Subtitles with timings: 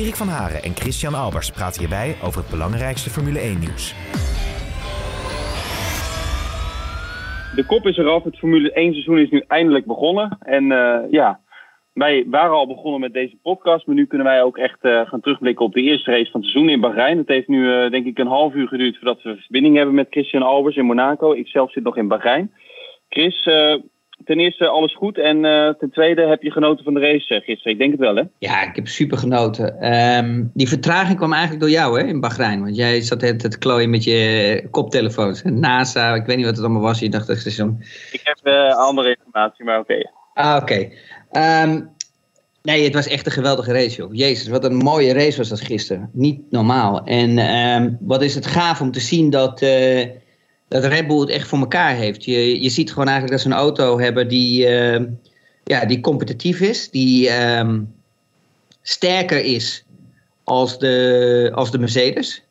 [0.00, 3.94] Erik van Haren en Christian Albers praten hierbij over het belangrijkste Formule 1-nieuws.
[7.54, 8.24] De kop is eraf.
[8.24, 10.38] Het Formule 1 seizoen is nu eindelijk begonnen.
[10.40, 11.40] En uh, ja,
[11.92, 13.86] wij waren al begonnen met deze podcast.
[13.86, 16.50] Maar nu kunnen wij ook echt uh, gaan terugblikken op de eerste race van het
[16.50, 17.18] seizoen in Bahrein.
[17.18, 20.10] Het heeft nu uh, denk ik een half uur geduurd voordat we verbinding hebben met
[20.10, 21.32] Christian Albers in Monaco.
[21.32, 22.52] Ik zelf zit nog in Bahrein.
[23.08, 23.48] Chris,
[24.24, 25.18] ten eerste alles goed.
[25.18, 27.72] En uh, ten tweede heb je genoten van de race gisteren.
[27.72, 28.22] Ik denk het wel, hè?
[28.38, 29.94] Ja, ik heb super genoten.
[29.94, 32.62] Um, die vertraging kwam eigenlijk door jou, hè, in Bahrein.
[32.62, 35.42] Want jij zat het, het klooien met je koptelefoons.
[35.42, 36.98] NASA, ik weet niet wat het allemaal was.
[36.98, 37.82] Je dacht dat het zo'n...
[38.12, 39.92] Ik heb uh, andere informatie, maar oké.
[39.92, 40.10] Okay.
[40.34, 40.88] Ah, oké.
[41.32, 41.62] Okay.
[41.62, 41.90] Um,
[42.62, 44.14] nee, het was echt een geweldige race, joh.
[44.14, 46.10] Jezus, wat een mooie race was dat gisteren.
[46.12, 47.04] Niet normaal.
[47.04, 49.62] En um, wat is het gaaf om te zien dat...
[49.62, 50.06] Uh,
[50.68, 52.24] dat Red Bull het echt voor elkaar heeft.
[52.24, 55.00] Je, je ziet gewoon eigenlijk dat ze een auto hebben die, uh,
[55.64, 57.94] ja, die competitief is, die um,
[58.82, 59.84] sterker is
[60.44, 62.42] als de, als de Mercedes.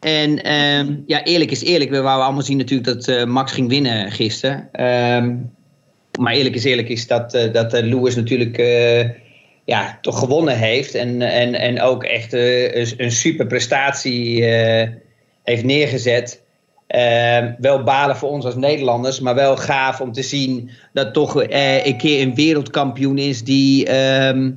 [0.00, 3.68] En um, ja, eerlijk is eerlijk, we wouden allemaal zien natuurlijk dat uh, Max ging
[3.68, 4.68] winnen gisteren.
[6.18, 8.56] Maar eerlijk is eerlijk is dat, uh, dat Lewis natuurlijk
[9.64, 10.94] ja, toch gewonnen heeft.
[10.94, 14.44] En, en, en ook echt een, een super prestatie
[15.42, 16.42] heeft neergezet.
[16.94, 21.42] Uh, wel balen voor ons als Nederlanders, maar wel gaaf om te zien dat toch
[21.42, 24.50] uh, een keer een wereldkampioen is die, uh,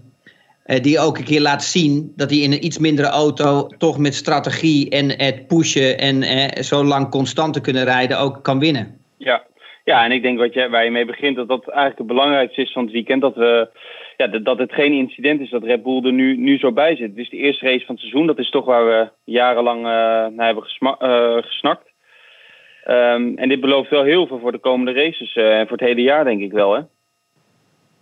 [0.81, 4.13] die ook een keer laat zien dat hij in een iets mindere auto toch met
[4.13, 6.23] strategie en het pushen en
[6.63, 8.97] zo lang constant te kunnen rijden ook kan winnen.
[9.17, 9.43] Ja,
[9.83, 12.61] ja en ik denk wat je, waar je mee begint dat dat eigenlijk het belangrijkste
[12.61, 13.21] is van het weekend.
[13.21, 13.69] Dat, we,
[14.17, 16.95] ja, dat, dat het geen incident is dat Red Bull er nu, nu zo bij
[16.95, 17.09] zit.
[17.09, 18.27] Het is de eerste race van het seizoen.
[18.27, 20.63] Dat is toch waar we jarenlang naar hebben
[21.43, 21.95] gesnakt.
[22.89, 25.87] Um, en dit belooft wel heel veel voor de komende races uh, en voor het
[25.87, 26.81] hele jaar, denk ik wel, hè?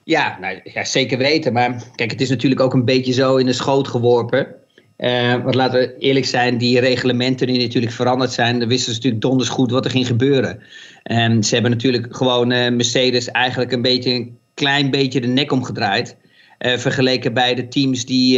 [0.03, 1.53] Ja, nou, ja, zeker weten.
[1.53, 4.55] Maar kijk, het is natuurlijk ook een beetje zo in de schoot geworpen.
[4.97, 8.97] Uh, want laten we eerlijk zijn, die reglementen die natuurlijk veranderd zijn, dan wisten ze
[8.97, 10.63] natuurlijk donders goed wat er ging gebeuren.
[11.03, 15.51] En ze hebben natuurlijk gewoon uh, Mercedes eigenlijk een beetje een klein beetje de nek
[15.51, 16.17] omgedraaid.
[16.59, 18.37] Vergeleken bij de teams die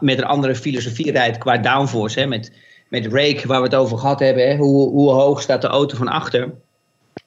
[0.00, 2.20] met een andere filosofie rijden qua downforce.
[2.20, 2.52] Hè, met
[2.90, 5.96] met Rake, waar we het over gehad hebben, hè, hoe, hoe hoog staat de auto
[5.96, 6.52] van achter.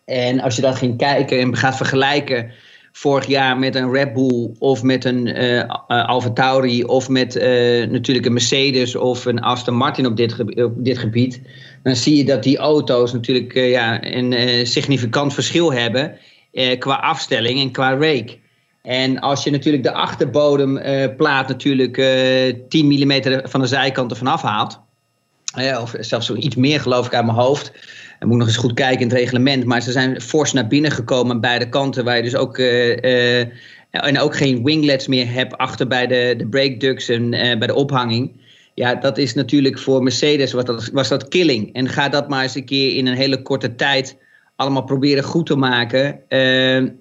[0.06, 2.52] En als je dat ging kijken en gaat vergelijken
[2.92, 7.36] vorig jaar met een Red Bull of met een uh, uh, Alfa Tauri of met
[7.36, 7.44] uh,
[7.88, 11.42] natuurlijk een Mercedes of een Aston Martin op dit, gebied, op dit gebied,
[11.84, 16.18] dan zie je dat die auto's natuurlijk ja, een significant verschil hebben
[16.80, 18.38] qua afstelling en qua rake.
[18.82, 21.96] En als je natuurlijk de achterbodemplaat natuurlijk
[22.70, 24.80] 10 mm van de zijkanten vanaf haalt,
[25.54, 27.72] of zelfs iets meer geloof ik uit mijn hoofd.
[28.20, 29.66] Dan moet nog eens goed kijken in het reglement.
[29.66, 32.06] Maar ze zijn fors naar binnen gekomen aan beide kanten.
[32.06, 33.40] Waar je dus ook, uh, uh,
[33.92, 37.68] en ook geen winglets meer hebt achter bij de, de brake ducts en uh, bij
[37.68, 38.32] de ophanging.
[38.74, 41.74] Ja, dat is natuurlijk voor Mercedes was dat, was dat killing.
[41.74, 44.18] En ga dat maar eens een keer in een hele korte tijd
[44.56, 46.20] allemaal proberen goed te maken.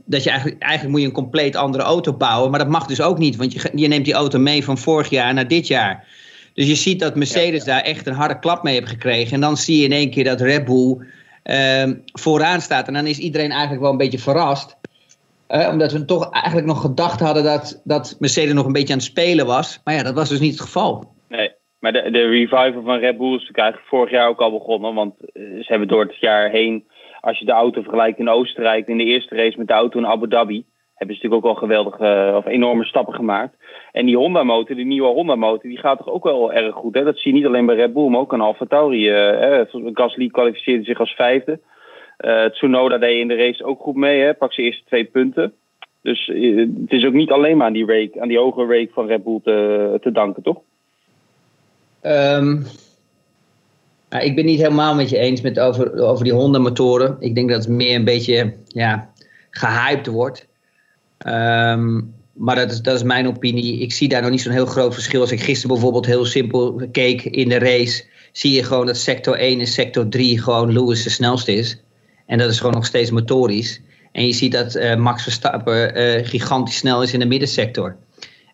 [0.05, 2.51] dat je eigenlijk, eigenlijk moet je een compleet andere auto bouwen.
[2.51, 3.37] Maar dat mag dus ook niet.
[3.37, 6.07] Want je, je neemt die auto mee van vorig jaar naar dit jaar.
[6.55, 9.35] Dus je ziet dat Mercedes daar echt een harde klap mee heeft gekregen.
[9.35, 10.97] En dan zie je in één keer dat Red Bull
[11.45, 12.87] uh, vooraan staat.
[12.87, 14.77] En dan is iedereen eigenlijk wel een beetje verrast.
[15.49, 18.99] Uh, omdat we toch eigenlijk nog gedacht hadden dat, dat Mercedes nog een beetje aan
[18.99, 19.81] het spelen was.
[19.85, 21.13] Maar ja, dat was dus niet het geval.
[21.29, 24.51] Nee, maar de, de revival van Red Bull is natuurlijk eigenlijk vorig jaar ook al
[24.51, 24.95] begonnen.
[24.95, 26.85] Want eh, ze hebben door het jaar heen,
[27.21, 30.07] als je de auto vergelijkt in Oostenrijk, in de eerste race met de auto in
[30.07, 30.65] Abu Dhabi
[31.03, 33.55] hebben ze natuurlijk ook al geweldige of enorme stappen gemaakt.
[33.93, 36.95] En die Honda-motor, die nieuwe Honda-motor, die gaat toch ook wel erg goed.
[36.95, 37.05] Hè?
[37.05, 39.11] Dat zie je niet alleen bij Red Bull, maar ook aan Alfa Tauri.
[39.11, 39.61] Uh,
[39.93, 41.61] Gasly kwalificeerde zich als vijfde.
[42.21, 44.35] Uh, Tsunoda deed in de race ook goed mee, hè?
[44.35, 45.53] pak zijn eerste twee punten.
[46.03, 49.07] Dus het is ook niet alleen maar aan die, rake, aan die hoge rake van
[49.07, 50.61] Red Bull te, te danken, toch?
[52.03, 52.65] Um,
[54.11, 57.17] nou, ik ben niet helemaal met je eens met over, over die Honda-motoren.
[57.21, 59.11] Ik denk dat het meer een beetje ja,
[59.51, 60.51] gehyped wordt.
[61.27, 63.79] Um, maar dat is, dat is mijn opinie.
[63.79, 65.21] Ik zie daar nog niet zo'n heel groot verschil.
[65.21, 69.35] Als ik gisteren bijvoorbeeld heel simpel keek in de race, zie je gewoon dat sector
[69.37, 71.83] 1 en sector 3 gewoon Lewis de snelste is.
[72.27, 73.81] En dat is gewoon nog steeds motorisch.
[74.13, 77.97] En je ziet dat uh, Max Verstappen uh, gigantisch snel is in de middensector.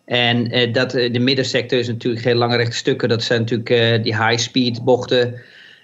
[0.05, 3.09] En uh, dat, de middensector is natuurlijk geen lange rechte stukken.
[3.09, 5.41] Dat zijn natuurlijk die high-speed bochten.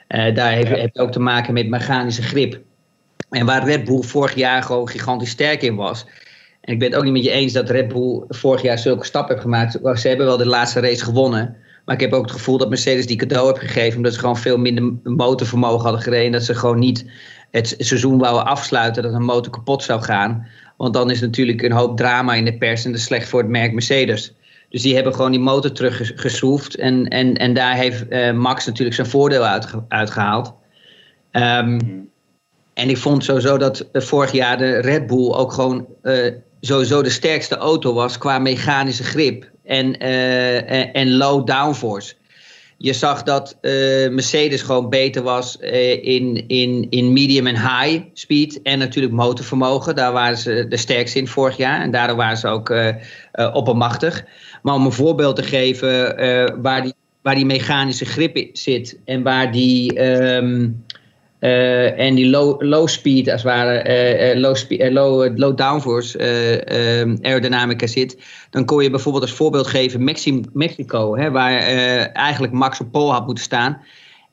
[0.07, 0.75] daar heeft, ja.
[0.75, 2.59] heeft ook te maken met mechanische grip.
[3.29, 6.05] En waar Red Bull vorig jaar gewoon gigantisch sterk in was.
[6.65, 9.05] En ik ben het ook niet met je eens dat Red Bull vorig jaar zulke
[9.05, 9.99] stappen heeft gemaakt.
[9.99, 11.55] Ze hebben wel de laatste race gewonnen.
[11.85, 13.97] Maar ik heb ook het gevoel dat Mercedes die cadeau heeft gegeven.
[13.97, 16.31] Omdat ze gewoon veel minder motorvermogen hadden gereden.
[16.31, 17.05] Dat ze gewoon niet
[17.51, 19.03] het seizoen wouden afsluiten.
[19.03, 20.47] Dat een motor kapot zou gaan.
[20.77, 22.85] Want dan is natuurlijk een hoop drama in de pers.
[22.85, 24.33] En dat is slecht voor het merk Mercedes.
[24.69, 26.75] Dus die hebben gewoon die motor teruggeschroefd.
[26.75, 30.53] En, en, en daar heeft uh, Max natuurlijk zijn voordeel uit, uitgehaald.
[31.31, 32.09] Um,
[32.73, 36.33] en ik vond sowieso dat vorig jaar de Red Bull ook gewoon uh,
[36.65, 42.13] sowieso de sterkste auto was qua mechanische grip en, uh, en low downforce.
[42.77, 43.71] Je zag dat uh,
[44.09, 45.57] Mercedes gewoon beter was
[46.01, 48.61] in, in, in medium en high speed.
[48.61, 49.95] En natuurlijk motorvermogen.
[49.95, 51.81] Daar waren ze de sterkste in vorig jaar.
[51.81, 52.73] En daardoor waren ze ook
[53.53, 54.25] oppermachtig.
[54.61, 56.15] Maar om een voorbeeld te geven
[56.61, 58.97] waar, die, waar die mechanische grip zit.
[59.05, 59.99] En waar die...
[59.99, 60.69] Uh,
[61.97, 66.19] en die low, low speed, als het ware, uh, low, speed, low, low downforce
[66.99, 68.17] um, aerodynamica zit,
[68.49, 70.03] dan kon je bijvoorbeeld als voorbeeld geven
[70.53, 71.59] Mexico, hè, waar
[72.13, 73.81] eigenlijk Max op pol had moeten staan.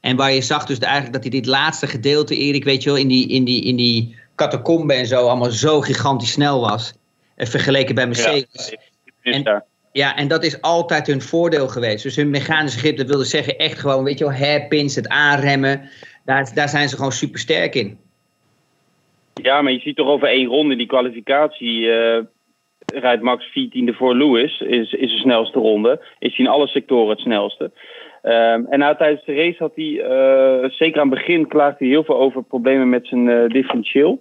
[0.00, 2.98] En waar je zag dus eigenlijk dat hij dit laatste gedeelte, Erik, weet je wel,
[2.98, 6.92] in die, in die, in die catacombe en zo, allemaal zo gigantisch snel was.
[7.36, 8.74] vergeleken bij Mercedes.
[9.20, 12.02] Ja, en, ja, en dat is altijd hun voordeel geweest.
[12.02, 15.90] Dus hun mechanische grip, dat wilde zeggen echt gewoon, weet je wel, hairpins, het aanremmen
[16.24, 17.98] daar, daar zijn ze gewoon super sterk in.
[19.34, 21.80] Ja, maar je ziet toch over één ronde die kwalificatie.
[21.80, 22.18] Uh,
[22.86, 26.00] rijdt Max 14e voor Lewis, is, is de snelste ronde.
[26.18, 27.70] Is hij in alle sectoren het snelste.
[28.22, 31.88] Um, en nou, tijdens de race had hij, uh, zeker aan het begin, klaagde hij
[31.88, 34.20] heel veel over problemen met zijn uh, differentieel.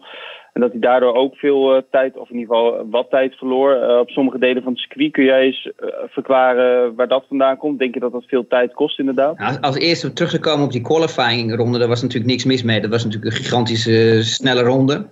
[0.53, 3.75] En dat hij daardoor ook veel uh, tijd, of in ieder geval wat tijd verloor
[3.75, 5.11] uh, op sommige delen van het circuit.
[5.11, 5.71] Kun jij eens
[6.07, 7.79] verklaren waar dat vandaan komt?
[7.79, 9.37] Denk je dat dat veel tijd kost inderdaad?
[9.37, 12.63] Nou, als eerste terug te komen op die qualifying ronde, daar was natuurlijk niks mis
[12.63, 12.81] mee.
[12.81, 15.05] Dat was natuurlijk een gigantische snelle ronde.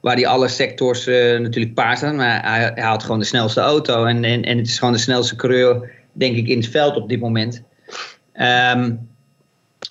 [0.00, 1.06] Waar die alle sectors
[1.38, 2.16] natuurlijk paard aan.
[2.16, 4.04] Maar hij, hij, had gewoon de snelste auto.
[4.04, 7.08] En, en, en het is gewoon de snelste coureur, denk ik, in het veld op
[7.08, 7.64] dit moment.
[8.74, 9.08] Um,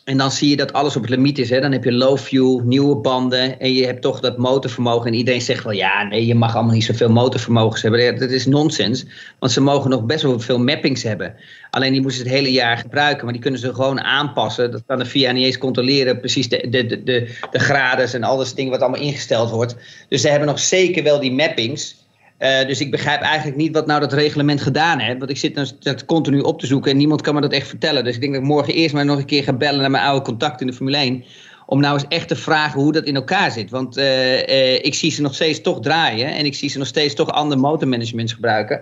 [0.08, 1.50] en dan zie je dat alles op het limiet is.
[1.50, 1.62] Hè?
[1.62, 5.08] Dan heb je low fuel, nieuwe banden en je hebt toch dat motorvermogen.
[5.08, 8.20] En iedereen zegt wel, ja, nee, je mag allemaal niet zoveel motorvermogens hebben.
[8.20, 9.06] Dat is nonsens,
[9.40, 11.36] want ze mogen nog best wel veel mappings hebben.
[11.70, 14.72] Alleen die moeten ze het hele jaar gebruiken, maar die kunnen ze gewoon aanpassen.
[14.72, 18.54] Dat kan de VIA niet eens controleren, precies de, de, de, de, en al dat
[18.56, 19.76] ding wat allemaal ingesteld wordt.
[20.10, 22.07] Dus ze hebben nog zeker wel die mappings.
[22.40, 25.18] Uh, dus ik begrijp eigenlijk niet wat nou dat reglement gedaan heeft.
[25.18, 28.04] Want ik zit dat continu op te zoeken en niemand kan me dat echt vertellen.
[28.04, 30.04] Dus ik denk dat ik morgen eerst maar nog een keer ga bellen naar mijn
[30.04, 31.24] oude contact in de Formule 1.
[31.66, 33.70] Om nou eens echt te vragen hoe dat in elkaar zit.
[33.70, 36.28] Want uh, uh, ik zie ze nog steeds toch draaien.
[36.28, 38.82] En ik zie ze nog steeds toch andere motormanagements gebruiken.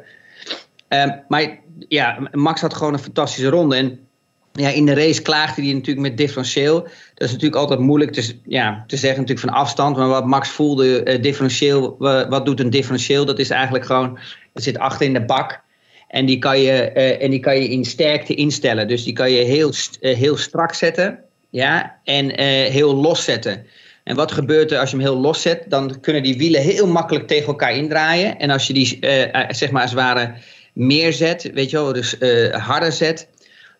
[0.87, 3.75] Ehm, maar ja, Max had gewoon een fantastische ronde.
[3.75, 3.99] En
[4.55, 6.81] ja, in de race klaagde hij natuurlijk met differentieel.
[6.81, 9.97] Dat is natuurlijk altijd moeilijk te, ja, te zeggen natuurlijk van afstand.
[9.97, 11.95] Maar wat Max voelde, uh, differentieel,
[12.29, 13.25] wat, doet een differentieel?
[13.25, 14.19] Dat is eigenlijk gewoon,
[14.53, 15.63] het zit achter in de bak.
[16.07, 18.87] En die kan je, uh, en die kan je in sterkte instellen.
[18.87, 19.71] Dus die kan je heel,
[20.01, 21.19] uh, heel strak zetten
[21.49, 22.39] ja, en
[22.71, 23.65] heel los zetten.
[24.03, 25.63] En wat gebeurt er als je hem heel los zet?
[25.67, 28.39] Dan kunnen die wielen heel makkelijk tegen elkaar indraaien.
[28.39, 28.97] En als je die
[29.49, 30.33] zeg maar als het ware
[30.73, 32.15] meer zet, weet je wel, dus
[32.51, 33.27] harder zet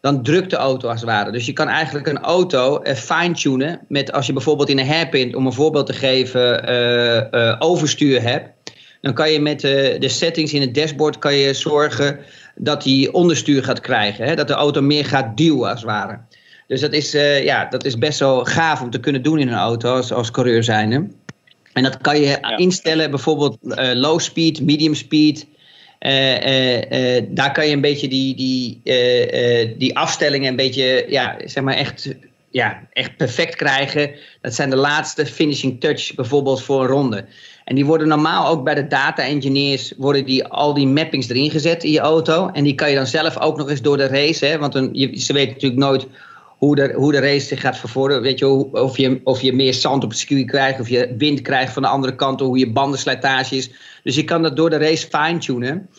[0.06, 1.32] dan drukt de auto als het ware.
[1.32, 5.36] Dus je kan eigenlijk een auto uh, fine-tunen met als je bijvoorbeeld in een hairpin,
[5.36, 8.50] om een voorbeeld te geven, uh, uh, overstuur hebt.
[9.02, 12.20] Dan kan je met de settings in het dashboard kan je zorgen
[12.56, 14.26] dat die onderstuur gaat krijgen.
[14.26, 14.36] Hè?
[14.36, 16.20] Dat de auto meer gaat duwen als het ware.
[16.68, 17.12] Dus dat is,
[17.44, 20.32] ja, dat is best wel gaaf om te kunnen doen in een auto als, als
[20.32, 21.08] coureur zijnde.
[21.74, 22.58] En dat kan je ja.
[22.58, 23.58] instellen bijvoorbeeld
[23.94, 25.48] low speed, medium speed,
[26.06, 28.82] uh, daar kan je een beetje die, die,
[29.78, 32.16] die afstellingen een beetje, ja, zeg maar echt,
[32.52, 34.12] ja, echt perfect krijgen.
[34.42, 37.26] Dat zijn de laatste finishing touch bijvoorbeeld voor een ronde.
[37.66, 41.52] En die worden normaal ook bij de data engineers, worden die, al die mappings erin
[41.52, 42.50] gezet in je auto.
[42.54, 44.90] En die kan je dan zelf ook nog eens door de race, hè, want een,
[44.94, 46.08] je, ze weten natuurlijk nooit
[46.58, 48.24] hoe de, hoe de race zich gaat vervorderen.
[48.24, 51.42] Weet je, of, je, of je meer zand op het circuit krijgt, of je wind
[51.42, 53.70] krijgt van de andere kant, hoe je bandenslijtage is.
[54.04, 55.90] Dus je kan dat door de race fine-tunen.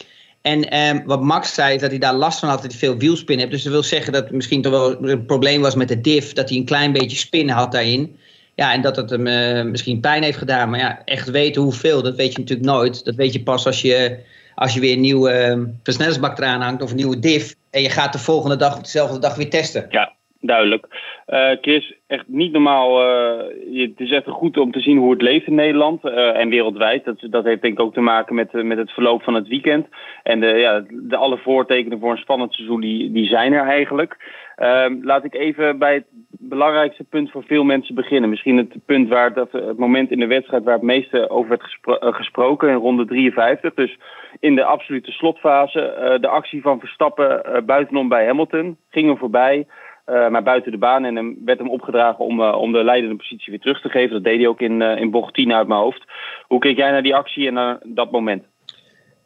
[0.43, 2.97] En eh, wat Max zei, is dat hij daar last van had dat hij veel
[2.97, 3.51] wielspin heeft.
[3.51, 6.33] Dus dat wil zeggen dat het misschien toch wel een probleem was met de diff.
[6.33, 8.17] Dat hij een klein beetje spin had daarin.
[8.55, 10.71] Ja, en dat het hem uh, misschien pijn heeft gedaan.
[10.71, 13.05] Maar ja, echt weten hoeveel, dat weet je natuurlijk nooit.
[13.05, 14.19] Dat weet je pas als je,
[14.55, 17.55] als je weer een nieuwe uh, versnellingsbak eraan hangt of een nieuwe diff.
[17.71, 19.87] En je gaat de volgende dag dezelfde dag weer testen.
[19.89, 20.16] Ja,
[20.47, 20.87] duidelijk.
[21.27, 23.03] Uh, Chris, echt niet normaal.
[23.03, 26.49] Uh, het is echt goed om te zien hoe het leeft in Nederland uh, en
[26.49, 27.05] wereldwijd.
[27.05, 29.87] Dat, dat heeft denk ik ook te maken met, met het verloop van het weekend.
[30.23, 34.17] En de, ja, de alle voortekenen voor een spannend seizoen die, die zijn er eigenlijk.
[34.57, 38.31] Ehm, laat ik even bij het belangrijkste punt voor veel mensen beginnen.
[38.31, 41.63] Misschien het punt waar dat, het moment in de wedstrijd waar het meeste over werd
[41.63, 43.75] gespro gesproken in ronde 53.
[43.75, 43.99] Dus
[44.41, 46.19] in de absolute slotfase.
[46.21, 49.67] de actie van Verstappen buitenom bij Hamilton ging er voorbij.
[50.07, 51.05] Uh, maar buiten de baan.
[51.05, 54.13] En hem werd hem opgedragen om, uh, om de leidende positie weer terug te geven.
[54.13, 56.05] Dat deed hij ook in, uh, in bocht 10 uit mijn hoofd.
[56.47, 58.45] Hoe keek jij naar die actie en naar dat moment?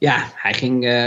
[0.00, 1.06] Ja, hij ging, uh,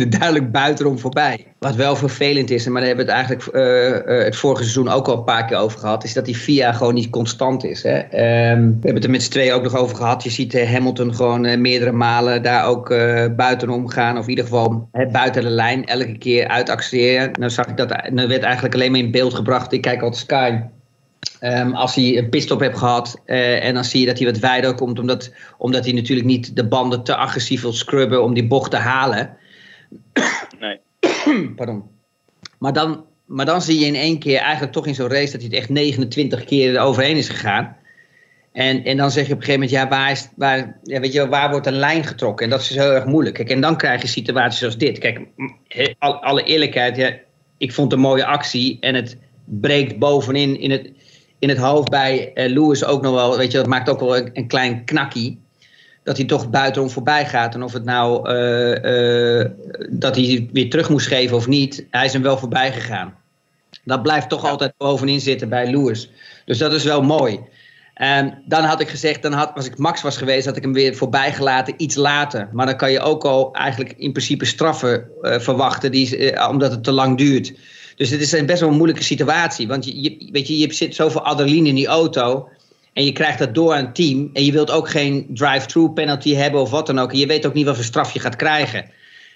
[0.00, 1.46] er duidelijk buitenom voorbij.
[1.58, 4.88] Wat wel vervelend is, maar daar hebben we het eigenlijk uh, uh, het vorige seizoen
[4.88, 7.82] ook al een paar keer over gehad, is dat die VIA gewoon niet constant is.
[7.82, 7.98] Hè?
[7.98, 10.22] Um, we hebben het er met z'n tweeën ook nog over gehad.
[10.22, 12.88] Je ziet Hamilton gewoon meerdere malen daar ook
[13.36, 17.30] buitenom gaan, of in ieder geval buiten de lijn elke keer uitaccelereren.
[17.38, 19.72] Nou zag ik dat, nou werd eigenlijk alleen maar in beeld gebracht.
[19.72, 20.58] Ik kijk altijd Sky.
[21.40, 24.38] Um, als hij een pitstop heeft gehad uh, en dan zie je dat hij wat
[24.38, 28.46] wijder komt, omdat, omdat hij natuurlijk niet de banden te agressief wil scrubben om die
[28.46, 29.36] bocht te halen.
[30.60, 30.80] Nee.
[31.56, 31.82] Pardon.
[32.58, 35.40] Maar dan, maar dan zie je in één keer eigenlijk toch in zo'n race dat
[35.40, 37.76] hij het echt 29 keer overheen is gegaan.
[38.52, 41.12] En, en dan zeg je op een gegeven moment, ja, waar, is, waar, ja, weet
[41.12, 42.44] je, waar wordt een lijn getrokken?
[42.44, 43.34] En dat is dus heel erg moeilijk.
[43.34, 44.98] Kijk, en dan krijg je situaties zoals dit.
[44.98, 45.20] Kijk,
[45.98, 47.16] alle eerlijkheid, ja,
[47.58, 50.90] ik vond het een mooie actie en het breekt bovenin in het
[51.44, 54.16] in het hoofd bij uh, Lewis ook nog wel, weet je, dat maakt ook wel
[54.16, 55.42] een, een klein knakkie.
[56.02, 57.54] Dat hij toch buitenom voorbij gaat.
[57.54, 59.44] En of het nou uh, uh,
[59.90, 63.14] dat hij weer terug moest geven of niet, hij is hem wel voorbij gegaan.
[63.84, 66.10] Dat blijft toch altijd bovenin zitten bij Lewis.
[66.44, 67.40] Dus dat is wel mooi.
[67.94, 70.72] En dan had ik gezegd, dan had, als ik Max was geweest, had ik hem
[70.72, 72.48] weer voorbij gelaten iets later.
[72.52, 76.92] Maar dan kan je ook al eigenlijk in principe straffen verwachten, die, omdat het te
[76.92, 77.52] lang duurt.
[77.96, 79.68] Dus het is een best wel een moeilijke situatie.
[79.68, 82.48] Want je, je, weet je, je zit zoveel adrenaline in die auto.
[82.92, 84.30] En je krijgt dat door aan het team.
[84.32, 87.12] En je wilt ook geen drive-through penalty hebben of wat dan ook.
[87.12, 88.90] En je weet ook niet wat voor straf je gaat krijgen.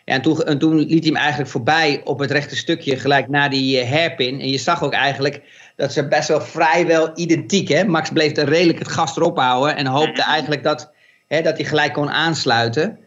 [0.04, 3.48] En, toen, en toen liet hij hem eigenlijk voorbij op het rechte stukje, gelijk na
[3.48, 4.40] die uh, hairpin.
[4.40, 5.42] En je zag ook eigenlijk
[5.76, 7.68] dat ze best wel vrijwel identiek.
[7.68, 7.84] Hè?
[7.84, 9.76] Max bleef er redelijk het gas erop houden.
[9.76, 10.92] En hoopte eigenlijk dat,
[11.26, 12.98] hè, dat hij gelijk kon aansluiten.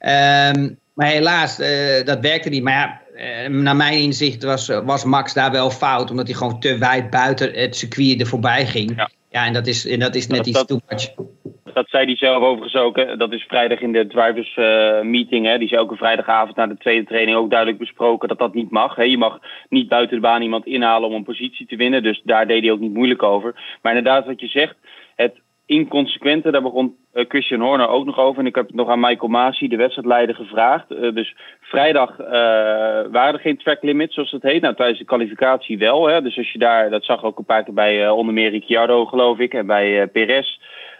[0.00, 2.62] Um, maar helaas, uh, dat werkte niet.
[2.62, 3.00] Maar ja,
[3.48, 6.10] naar mijn inzicht was, was Max daar wel fout.
[6.10, 8.92] Omdat hij gewoon te wijd buiten het circuit er voorbij ging.
[8.96, 11.14] Ja, ja en, dat is, en dat is net dat, iets too much.
[11.72, 13.18] Dat zei hij zelf overigens ook.
[13.18, 15.46] Dat is vrijdag in de drivers uh, meeting.
[15.46, 15.58] Hè.
[15.58, 18.94] Die is elke vrijdagavond na de tweede training ook duidelijk besproken dat dat niet mag.
[18.94, 19.02] Hè.
[19.02, 22.02] Je mag niet buiten de baan iemand inhalen om een positie te winnen.
[22.02, 23.78] Dus daar deed hij ook niet moeilijk over.
[23.82, 24.76] Maar inderdaad, wat je zegt,
[25.16, 25.34] het
[25.66, 26.50] inconsequente.
[26.50, 28.40] Daar begon Christian Horner ook nog over.
[28.40, 30.90] En ik heb het nog aan Michael Masi, de wedstrijdleider, gevraagd.
[30.90, 31.36] Uh, dus
[31.68, 32.26] vrijdag uh,
[33.10, 34.62] waren er geen track limits, zoals het heet.
[34.62, 36.06] Nou, tijdens de kwalificatie wel.
[36.06, 36.22] Hè.
[36.22, 39.38] Dus als je daar, dat zag ook een paar keer bij onder meer Ricciardo, geloof
[39.38, 40.58] ik, en bij Perez.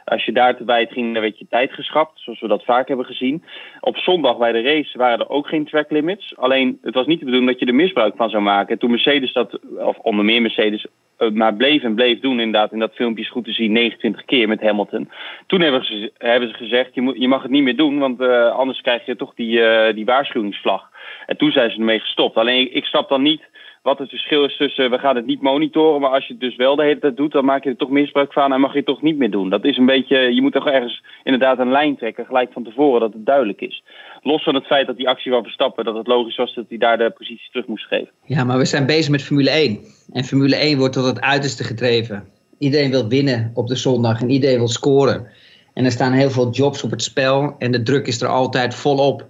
[0.09, 2.89] Als je daar te wijd ging, dan werd je tijd geschrapt, zoals we dat vaak
[2.89, 3.45] hebben gezien.
[3.81, 6.37] Op zondag bij de race waren er ook geen track limits.
[6.37, 8.79] Alleen, het was niet de bedoeling dat je er misbruik van zou maken.
[8.79, 10.87] Toen Mercedes dat, of onder meer Mercedes,
[11.19, 14.25] uh, maar bleef en bleef doen, inderdaad, in dat filmpje is goed te zien, 29
[14.25, 15.11] keer met Hamilton.
[15.47, 18.21] Toen hebben ze, hebben ze gezegd, je, moet, je mag het niet meer doen, want
[18.21, 20.91] uh, anders krijg je toch die, uh, die waarschuwingsvlag.
[21.27, 22.37] En toen zijn ze ermee gestopt.
[22.37, 23.43] Alleen, ik, ik snap dan niet
[23.83, 26.57] wat het verschil is tussen we gaan het niet monitoren, maar als je het dus
[26.57, 28.77] wel de hele tijd doet, dan maak je er toch misbruik van en mag je
[28.77, 29.51] het toch niet meer doen.
[29.51, 33.01] Dat is een beetje, je moet toch ergens inderdaad een lijn trekken, gelijk van tevoren,
[33.01, 33.83] dat het duidelijk is.
[34.23, 36.79] Los van het feit dat die actie van Verstappen, dat het logisch was dat hij
[36.79, 38.11] daar de positie terug moest geven.
[38.25, 39.79] Ja, maar we zijn bezig met Formule 1.
[40.13, 42.29] En Formule 1 wordt tot het uiterste gedreven.
[42.59, 45.27] Iedereen wil winnen op de zondag en iedereen wil scoren.
[45.75, 48.75] En er staan heel veel jobs op het spel en de druk is er altijd
[48.75, 49.27] volop.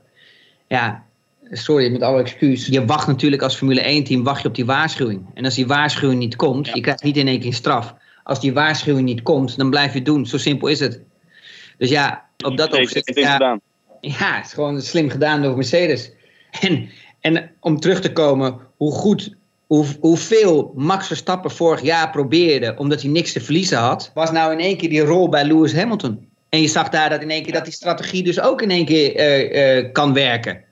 [0.69, 1.05] Ja,
[1.53, 2.67] sorry, met alle excuus.
[2.67, 5.27] Je wacht natuurlijk als Formule 1-team wacht je op die waarschuwing.
[5.35, 7.95] En als die waarschuwing niet komt, je krijgt niet in één keer straf.
[8.23, 10.27] Als die waarschuwing niet komt, dan blijf je het doen.
[10.27, 11.01] Zo simpel is het.
[11.79, 13.15] Dus ja, op dat opzicht...
[13.15, 13.61] Ja,
[14.01, 16.11] ja, het is gewoon slim gedaan door Mercedes.
[16.61, 16.89] En,
[17.21, 19.37] en om terug te komen, hoe goed,
[19.67, 24.53] hoe, hoeveel Max Verstappen vorig jaar probeerde, omdat hij niks te verliezen had, was nou
[24.53, 26.29] in één keer die rol bij Lewis Hamilton.
[26.49, 28.85] En je zag daar dat in één keer dat die strategie dus ook in één
[28.85, 30.65] keer uh, uh, kan werken.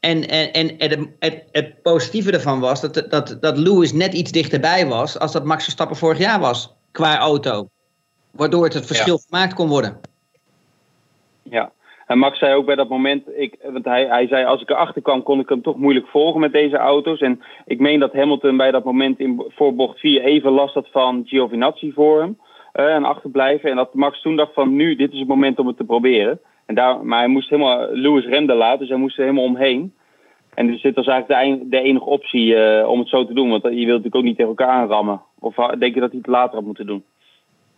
[0.00, 4.32] En, en, en het, het, het, positieve ervan was dat, dat, dat Lewis net iets
[4.32, 7.68] dichterbij was als dat Max Verstappen vorig jaar was qua auto.
[8.30, 9.24] Waardoor het het verschil ja.
[9.28, 10.00] gemaakt kon worden.
[11.42, 11.72] Ja,
[12.06, 15.02] en Max zei ook bij dat moment, ik, want hij, hij zei als ik erachter
[15.02, 17.20] kwam kon ik hem toch moeilijk volgen met deze auto's.
[17.20, 21.22] En ik meen dat Hamilton bij dat moment in voorbocht 4 even last had van
[21.26, 22.38] Giovinazzi voor hem.
[22.74, 23.70] Uh, en achterblijven.
[23.70, 26.40] En dat Max toen dacht van nu, dit is het moment om het te proberen.
[26.70, 29.94] En daar, maar hij moest helemaal, Lewis remde laten, dus hij moest er helemaal omheen.
[30.54, 33.50] En dus dit was eigenlijk de, enige optie om het zo te doen.
[33.50, 35.22] Want je wilt natuurlijk ook niet tegen elkaar aanrammen.
[35.38, 37.04] Of denk je dat hij het later had moeten doen?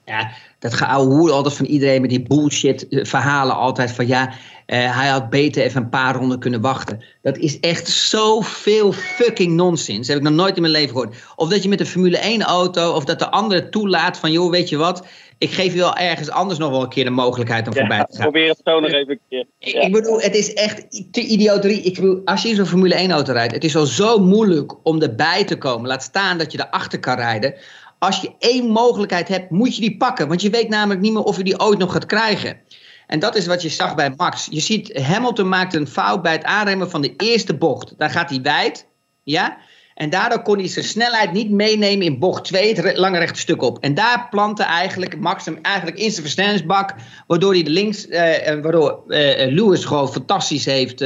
[0.04, 4.32] Ja, dat geouwe altijd van iedereen met die bullshit verhalen altijd van ja,
[4.72, 7.04] uh, hij had beter even een paar ronden kunnen wachten.
[7.22, 10.08] Dat is echt zoveel fucking nonsens.
[10.08, 11.16] Heb ik nog nooit in mijn leven gehoord.
[11.36, 14.50] Of dat je met een Formule 1 auto, of dat de andere toelaat van joh,
[14.50, 15.06] weet je wat,
[15.38, 18.16] ik geef je wel ergens anders nog wel een keer de mogelijkheid om voorbij te
[18.16, 18.22] gaan.
[18.22, 19.46] Probeer het zo nog even een keer.
[19.58, 19.80] Ja.
[19.80, 21.82] Ik bedoel, het is echt te idioterie.
[21.82, 24.86] Ik bedoel, als je in zo'n Formule 1 auto rijdt, het is al zo moeilijk
[24.86, 25.88] om erbij te komen.
[25.88, 27.54] Laat staan dat je erachter kan rijden
[27.98, 30.28] als je één mogelijkheid hebt, moet je die pakken.
[30.28, 32.56] Want je weet namelijk niet meer of je die ooit nog gaat krijgen.
[33.06, 34.48] En dat is wat je zag bij Max.
[34.50, 37.94] Je ziet, Hamilton maakt een fout bij het aanremmen van de eerste bocht.
[37.98, 38.86] Daar gaat hij wijd.
[39.22, 39.58] Ja?
[39.94, 43.62] En daardoor kon hij zijn snelheid niet meenemen in bocht 2, het lange rechte stuk
[43.62, 43.78] op.
[43.78, 46.94] En daar plantte eigenlijk Max hem eigenlijk in zijn versnellingsbak.
[47.26, 50.98] Waardoor hij de links, uh, waardoor uh, Lewis gewoon fantastisch heeft.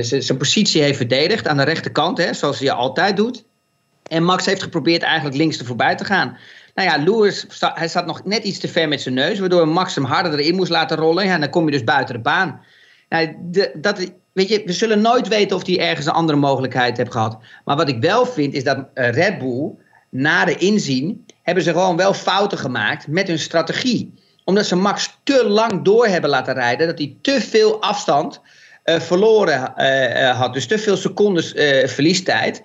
[0.00, 3.44] zijn positie heeft verdedigd aan de rechterkant, hè, zoals hij altijd doet.
[4.02, 6.38] En Max heeft geprobeerd eigenlijk links er voorbij te gaan.
[6.74, 9.94] Nou ja, Lewis hij zat nog net iets te ver met zijn neus, waardoor Max
[9.94, 11.24] hem harder erin moest laten rollen.
[11.24, 12.60] Ja, dan kom je dus buiten de baan.
[13.08, 16.96] Nou, de, dat, weet je, we zullen nooit weten of hij ergens een andere mogelijkheid
[16.96, 17.38] heeft gehad.
[17.64, 19.70] Maar wat ik wel vind, is dat eh, Red Bull,
[20.10, 24.14] na de inzien, hebben ze gewoon wel fouten gemaakt met hun strategie.
[24.44, 28.40] Omdat ze Max te lang door hebben laten rijden, dat hij te veel afstand
[28.84, 30.54] uh, verloren uh, had.
[30.54, 31.52] Dus te veel secondes
[31.84, 32.62] verliestijd.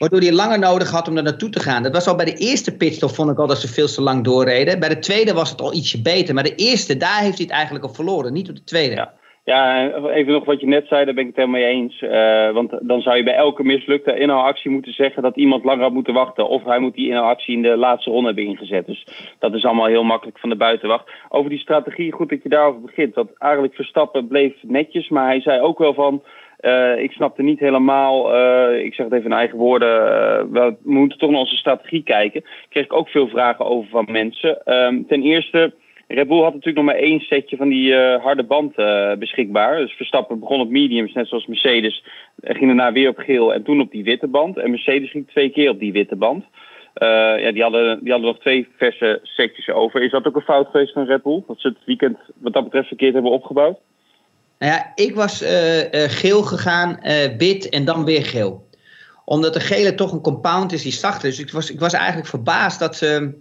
[0.00, 1.82] Waardoor hij langer nodig had om er naartoe te gaan.
[1.82, 4.24] Dat was al bij de eerste pitstop, vond ik al dat ze veel te lang
[4.24, 4.80] doorreden.
[4.80, 6.34] Bij de tweede was het al ietsje beter.
[6.34, 8.32] Maar de eerste, daar heeft hij het eigenlijk op verloren.
[8.32, 8.94] Niet op de tweede.
[8.94, 9.18] Ja.
[9.44, 12.00] Ja, even nog wat je net zei, daar ben ik het helemaal mee eens.
[12.00, 15.92] Uh, want dan zou je bij elke mislukte inhaalactie moeten zeggen dat iemand langer had
[15.92, 16.48] moeten wachten.
[16.48, 18.86] Of hij moet die inhaalactie in de laatste ronde hebben ingezet.
[18.86, 19.06] Dus
[19.38, 21.10] dat is allemaal heel makkelijk van de buitenwacht.
[21.28, 23.14] Over die strategie, goed dat je daarover begint.
[23.14, 26.22] Want eigenlijk Verstappen bleef netjes, maar hij zei ook wel van...
[26.60, 30.76] Uh, ik snapte niet helemaal, uh, ik zeg het even in eigen woorden, uh, we
[30.82, 32.44] moeten toch naar onze strategie kijken.
[32.68, 34.74] Kreeg ik ook veel vragen over van mensen.
[34.74, 35.72] Um, ten eerste,
[36.08, 38.74] Red Bull had natuurlijk nog maar één setje van die harde band
[39.18, 39.76] beschikbaar.
[39.76, 42.04] Dus Verstappen begon op mediums, net zoals Mercedes.
[42.40, 44.56] Ging daarna weer op geel en toen op die witte band.
[44.56, 46.44] En Mercedes ging twee keer op die witte band.
[46.94, 50.02] ja, die, hadden, die hadden nog twee verse setjes over.
[50.02, 51.42] Is dat ook een fout geweest van Red Bull?
[51.46, 53.78] Dat ze het weekend wat dat betreft verkeerd hebben opgebouwd?
[54.60, 58.68] Nou ja, ik was uh, uh, geel gegaan, uh, wit en dan weer geel.
[59.24, 61.36] Omdat de gele toch een compound is die zachter is.
[61.36, 63.32] Dus ik was, ik was eigenlijk verbaasd dat ze.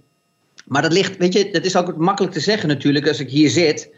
[0.65, 3.49] Maar dat ligt, weet je, dat is ook makkelijk te zeggen natuurlijk als ik hier
[3.49, 3.89] zit.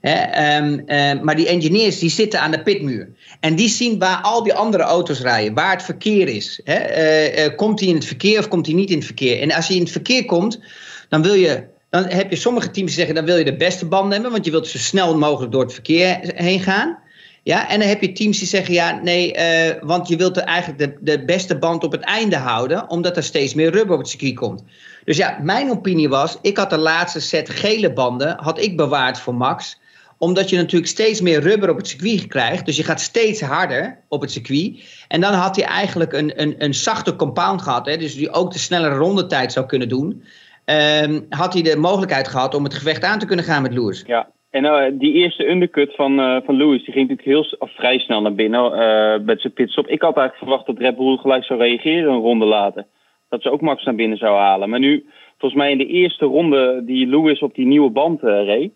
[0.00, 0.84] Hè, um,
[1.24, 3.08] maar die engineers die zitten aan de pitmuur.
[3.40, 6.60] En die zien waar al die andere auto's rijden, waar het verkeer is.
[6.64, 7.54] Hè.
[7.54, 9.40] komt hij in het verkeer of komt hij niet in het verkeer?
[9.40, 10.60] En als hij in het verkeer komt,
[11.08, 13.86] dan wil je dan heb je sommige teams die zeggen, dan wil je de beste
[13.86, 16.98] band hebben, want je wilt zo snel mogelijk door het verkeer heen gaan.
[17.42, 20.42] Ja, en dan heb je teams die zeggen, ja, nee, uh, want je wilt er
[20.42, 24.00] eigenlijk de, de beste band op het einde houden, omdat er steeds meer rubber op
[24.00, 24.62] het circuit komt.
[25.04, 29.18] Dus ja, mijn opinie was, ik had de laatste set gele banden, had ik bewaard
[29.18, 29.78] voor Max,
[30.18, 32.66] omdat je natuurlijk steeds meer rubber op het circuit krijgt.
[32.66, 34.80] Dus je gaat steeds harder op het circuit.
[35.08, 37.86] En dan had hij eigenlijk een, een, een zachte compound gehad.
[37.86, 40.22] Hè, dus die ook de snellere rondetijd zou kunnen doen.
[40.70, 44.04] Ehm, had hij de mogelijkheid gehad om het gevecht aan te kunnen gaan met Lewis.
[44.06, 47.70] Ja, en uh, die eerste undercut van, uh, van Lewis, die ging natuurlijk heel of
[47.74, 49.86] vrij snel naar binnen uh, met zijn pitstop.
[49.86, 52.86] Ik had eigenlijk verwacht dat Red Bull gelijk zou reageren een ronde later.
[53.28, 54.70] Dat ze ook Max naar binnen zou halen.
[54.70, 55.06] Maar nu,
[55.38, 58.72] volgens mij in de eerste ronde die Lewis op die nieuwe band reed,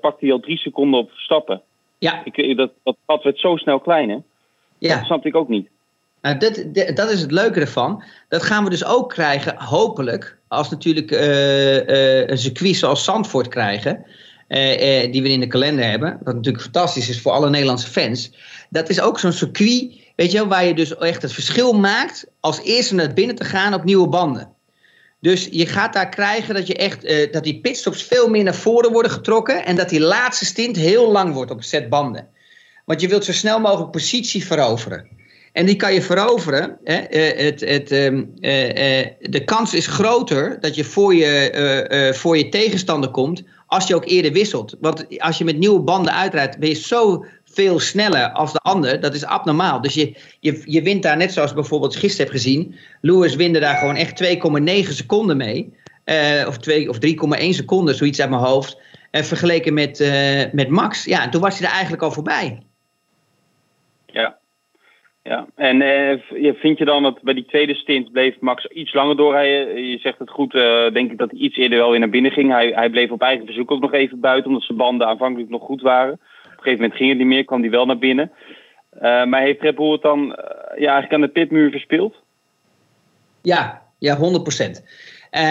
[0.00, 1.62] pakte hij al drie seconden op stappen.
[1.98, 2.22] Ja.
[2.24, 4.18] Ik, dat, dat pad werd zo snel klein, hè?
[4.78, 4.94] Ja.
[4.94, 5.68] Dat snapte ik ook niet.
[6.22, 6.64] Nou, dat,
[6.96, 8.02] dat is het leuke ervan.
[8.28, 13.48] Dat gaan we dus ook krijgen, hopelijk, als natuurlijk uh, uh, een circuit zoals Zandvoort
[13.48, 14.04] krijgen.
[14.48, 16.18] Uh, die we in de kalender hebben.
[16.22, 18.32] Wat natuurlijk fantastisch is voor alle Nederlandse fans.
[18.70, 22.62] Dat is ook zo'n circuit, weet je waar je dus echt het verschil maakt als
[22.62, 24.48] eerste naar binnen te gaan op nieuwe banden.
[25.20, 28.92] Dus je gaat daar krijgen dat je echt dat die pitstops veel meer naar voren
[28.92, 32.28] worden getrokken en dat die laatste stint heel lang wordt op set banden.
[32.84, 35.08] Want je wilt zo snel mogelijk positie veroveren.
[35.52, 36.78] En die kan je veroveren.
[36.84, 36.96] Hè?
[36.96, 42.36] Eh, het, het, ehm, eh, eh, de kans is groter dat je voor je, voor
[42.36, 44.76] je tegenstander komt als je ook eerder wisselt.
[44.80, 49.00] Want als je met nieuwe banden uitrijdt, ben je zo veel sneller als de ander.
[49.00, 49.80] Dat is abnormaal.
[49.80, 52.74] Dus je, je, je wint daar net zoals bijvoorbeeld gisteren heb gezien.
[53.00, 54.24] Lewis winde daar gewoon echt
[54.84, 55.72] 2,9 seconden mee.
[56.46, 56.56] of,
[56.88, 56.98] of
[57.40, 58.76] 3,1 seconden, zoiets uit mijn hoofd.
[59.10, 59.98] vergeleken met,
[60.52, 61.04] met Max.
[61.04, 62.62] Ja, toen was hij er eigenlijk al voorbij.
[64.06, 64.40] Ja,
[65.22, 66.18] ja, en eh,
[66.54, 69.84] vind je dan dat bij die tweede stint bleef Max iets langer doorrijden?
[69.84, 72.32] Je zegt het goed, uh, denk ik dat hij iets eerder wel weer naar binnen
[72.32, 72.50] ging.
[72.50, 75.62] Hij, hij bleef op eigen verzoek ook nog even buiten, omdat zijn banden aanvankelijk nog
[75.62, 76.12] goed waren.
[76.12, 78.32] Op een gegeven moment ging het niet meer, kwam hij wel naar binnen.
[79.00, 80.26] maar heeft Red het dan
[80.76, 82.14] ja, eigenlijk aan de pitmuur verspeeld?
[83.42, 84.20] Ja, ja 100%.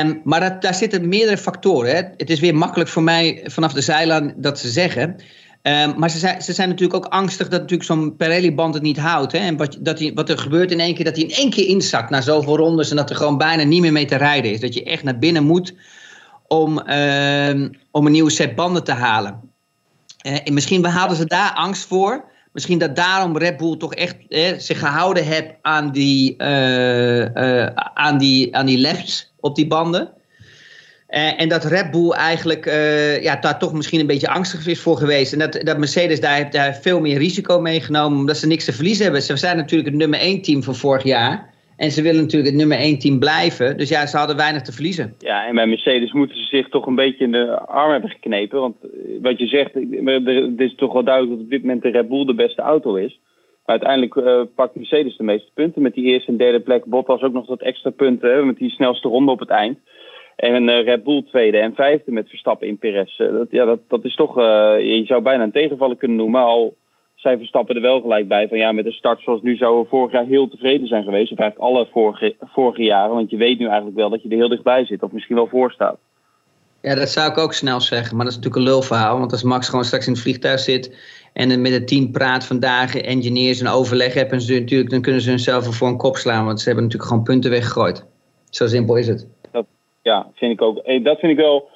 [0.04, 1.96] Um, maar dat, daar zitten meerdere factoren.
[1.96, 2.02] Hè.
[2.18, 5.16] Het is weer makkelijk voor mij vanaf de zijlijn dat ze zeggen.
[5.64, 9.00] Um, maar ze zijn, ze zijn natuurlijk ook angstig dat natuurlijk zo'n Pirelli-band het niet
[9.00, 9.32] houdt.
[9.32, 9.38] Hè?
[9.38, 11.68] En wat, dat die, wat er gebeurt in één keer, dat hij in één keer
[11.68, 14.60] inzakt na zoveel rondes en dat er gewoon bijna niet meer mee te rijden is.
[14.60, 15.74] Dat je echt naar binnen moet
[16.48, 19.40] om, uh, om een nieuwe set banden te halen.
[20.28, 22.24] Uh, en misschien hadden ze daar angst voor.
[22.52, 28.18] Misschien dat daarom Red Bull toch echt eh, zich gehouden heeft aan die, uh, aan,
[28.18, 30.10] die, aan die lefts op die banden.
[31.12, 34.82] Uh, en dat Red Bull eigenlijk uh, ja, daar toch misschien een beetje angstig is
[34.82, 35.34] voor geweest.
[35.34, 38.74] En dat, dat Mercedes daar heeft daar veel meer risico meegenomen, omdat ze niks te
[38.74, 39.22] verliezen hebben.
[39.22, 41.50] Ze zijn natuurlijk het nummer 1 team van vorig jaar.
[41.78, 43.78] En ze willen natuurlijk het nummer 1 team blijven.
[43.78, 45.16] Dus ja, ze hadden weinig te verliezen.
[45.20, 48.60] Ja, en bij Mercedes moeten ze zich toch een beetje in de arm hebben geknepen.
[48.60, 48.90] Want eh,
[49.22, 52.26] wat je zegt, het is toch wel duidelijk dat op dit moment de Red Bull
[52.26, 53.20] de beste auto is.
[53.66, 55.82] Maar uiteindelijk uh, pakt Mercedes de meeste punten.
[55.82, 56.86] Met die eerste en derde plek.
[56.86, 58.46] Bottas ook nog wat extra punten.
[58.46, 59.78] Met die snelste ronde op het eind.
[60.42, 63.20] En uh, Red Bull tweede en vijfde met Verstappen in Perez.
[63.20, 64.44] Uh, dat, ja, dat, dat is toch, uh,
[64.80, 66.42] je zou bijna een tegenvaller kunnen noemen.
[66.42, 66.76] Al
[67.16, 69.90] zijn Verstappen er wel gelijk bij van ja, met de start zoals nu zouden we
[69.90, 71.32] vorig jaar heel tevreden zijn geweest.
[71.32, 73.16] Of eigenlijk alle vorige, vorige jaren.
[73.16, 75.04] Want je weet nu eigenlijk wel dat je er heel dichtbij zit.
[75.04, 75.98] Of misschien wel voor staat.
[76.82, 78.16] Ja, dat zou ik ook snel zeggen.
[78.16, 79.20] Maar dat is natuurlijk een lulverhaal.
[79.20, 80.98] Want als Max gewoon straks in het vliegtuig zit
[81.34, 85.30] en met het team praat vandaag, engineers en overleg hebben, ze natuurlijk, dan kunnen ze
[85.30, 86.46] hunzelf voor een kop slaan.
[86.46, 88.06] Want ze hebben natuurlijk gewoon punten weggegooid.
[88.50, 89.28] Zo simpel is het.
[90.02, 90.78] Ja, vind ik ook.
[90.78, 91.70] Eh, dat vind ik wel.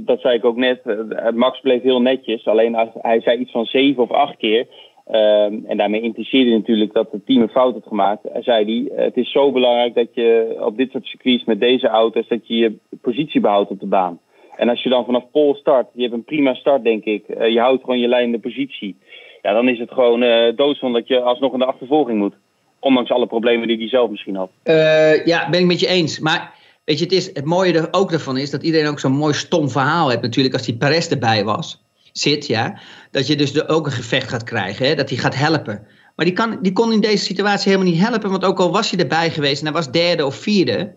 [0.00, 0.80] Dat zei ik ook net.
[0.84, 2.46] Eh, Max bleef heel netjes.
[2.46, 4.66] Alleen hij zei iets van zeven of acht keer.
[5.12, 8.22] Um, en daarmee impliceerde natuurlijk dat het team een fout had gemaakt.
[8.32, 11.60] Hij zei hij, eh, het is zo belangrijk dat je op dit soort circuits met
[11.60, 14.20] deze auto's, dat je je positie behoudt op de baan.
[14.56, 17.60] En als je dan vanaf pole start, je hebt een prima start denk ik, je
[17.60, 18.96] houdt gewoon je leidende positie.
[19.42, 22.34] Ja, dan is het gewoon uh, doodzonde dat je alsnog in de achtervolging moet.
[22.80, 24.50] Ondanks alle problemen die hij zelf misschien had.
[24.64, 26.18] Uh, ja, ben ik met je eens.
[26.18, 26.54] Maar
[26.88, 29.34] Weet je, het, is, het mooie er ook daarvan is dat iedereen ook zo'n mooi
[29.34, 30.22] stom verhaal heeft.
[30.22, 32.80] Natuurlijk, als die Perez erbij was, zit, ja.
[33.10, 35.86] Dat je dus er ook een gevecht gaat krijgen, hè, dat hij gaat helpen.
[36.16, 38.30] Maar die, kan, die kon in deze situatie helemaal niet helpen.
[38.30, 40.94] Want ook al was hij erbij geweest en hij was derde of vierde.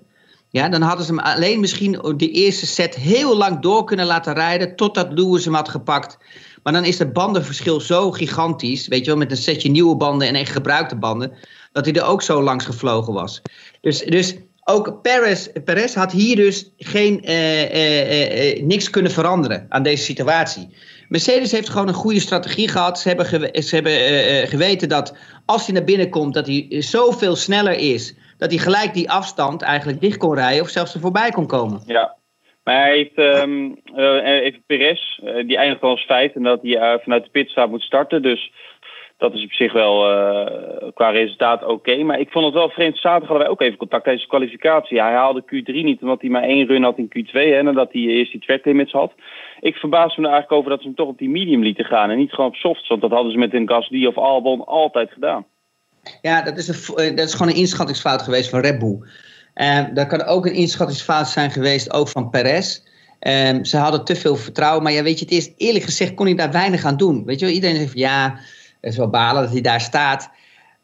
[0.49, 4.33] Ja, dan hadden ze hem alleen misschien de eerste set heel lang door kunnen laten
[4.33, 4.75] rijden.
[4.75, 6.17] Totdat Lewis hem had gepakt.
[6.63, 8.87] Maar dan is het bandenverschil zo gigantisch.
[8.87, 11.33] Weet je wel, met een setje nieuwe banden en echt gebruikte banden.
[11.71, 13.41] Dat hij er ook zo langs gevlogen was.
[13.81, 19.65] Dus, dus ook Perez, Perez had hier dus geen, eh, eh, eh, niks kunnen veranderen
[19.69, 20.69] aan deze situatie.
[21.09, 22.99] Mercedes heeft gewoon een goede strategie gehad.
[22.99, 23.25] Ze hebben,
[23.63, 28.15] ze hebben geweten dat als hij naar binnen komt, dat hij zoveel sneller is.
[28.37, 31.81] Dat hij gelijk die afstand eigenlijk dicht kon rijden of zelfs er voorbij kon komen.
[31.85, 32.15] Ja,
[32.63, 33.79] maar hij heeft um,
[34.25, 38.21] even Perez, die eindigt als vijf en dat hij vanuit de pitstraat moet starten.
[38.21, 38.51] Dus
[39.21, 42.03] dat is op zich wel uh, qua resultaat oké.
[42.03, 42.97] Maar ik vond het wel vreemd.
[42.97, 45.01] Zaterdag hadden wij ook even contact tijdens de kwalificatie.
[45.01, 47.31] Hij haalde Q3 niet omdat hij maar één run had in Q2.
[47.31, 49.13] Hè, nadat hij eerst die track limits had.
[49.59, 52.09] Ik verbaas me er eigenlijk over dat ze hem toch op die medium lieten gaan.
[52.09, 52.87] En niet gewoon op softs.
[52.87, 55.45] Want dat hadden ze met een Gasly of Albon altijd gedaan.
[56.21, 58.99] Ja, dat is, een, eh, dat is gewoon een inschattingsfout geweest van Red Bull.
[59.55, 62.79] Uh, dat kan ook een inschattingsfout zijn geweest ook van Perez.
[63.19, 64.83] Um, ze hadden te veel vertrouwen.
[64.83, 67.25] Maar ja, weet je, het is eerlijk gezegd kon hij daar weinig aan doen.
[67.25, 68.39] Weet je wel, iedereen zegt ja
[68.81, 70.29] is wel balen dat hij daar staat.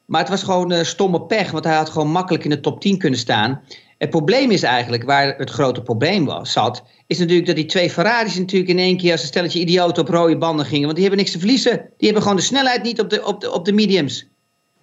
[0.05, 2.81] Maar het was gewoon uh, stomme pech, want hij had gewoon makkelijk in de top
[2.81, 3.61] 10 kunnen staan.
[3.97, 7.89] Het probleem is eigenlijk, waar het grote probleem was, zat, is natuurlijk dat die twee
[7.89, 10.83] Ferraris natuurlijk in één keer als een stelletje idioten op rode banden gingen.
[10.83, 11.77] Want die hebben niks te verliezen.
[11.77, 14.27] Die hebben gewoon de snelheid niet op de, op de, op de mediums.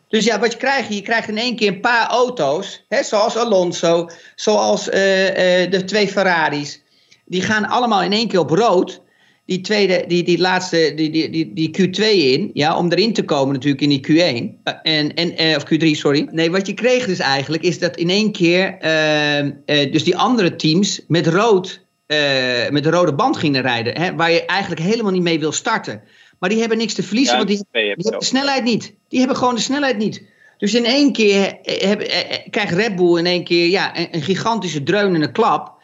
[0.08, 3.36] Dus ja, wat je krijgt, je krijgt in één keer een paar auto's, hè, zoals
[3.36, 6.82] Alonso, zoals uh, uh, de twee Ferraris.
[7.24, 9.02] Die gaan allemaal in één keer op rood
[9.46, 13.24] die tweede, die, die laatste, die, die, die, die Q2 in, ja, om erin te
[13.24, 14.14] komen natuurlijk in die Q1,
[14.64, 16.28] uh, en, en, uh, of Q3, sorry.
[16.30, 20.56] Nee, wat je kreeg dus eigenlijk, is dat in één keer, uh, dus die andere
[20.56, 21.82] teams met rood,
[22.70, 26.02] met de rode band gingen rijden, hè, waar je eigenlijk helemaal niet mee wil starten.
[26.38, 28.94] Maar die hebben niks te verliezen, ja, want die, die hebben de snelheid niet.
[29.08, 30.22] Die hebben gewoon de snelheid niet.
[30.58, 32.00] Dus in één keer heb,
[32.50, 35.74] krijgt Red Bull in één keer ja, een, een gigantische dreunende klap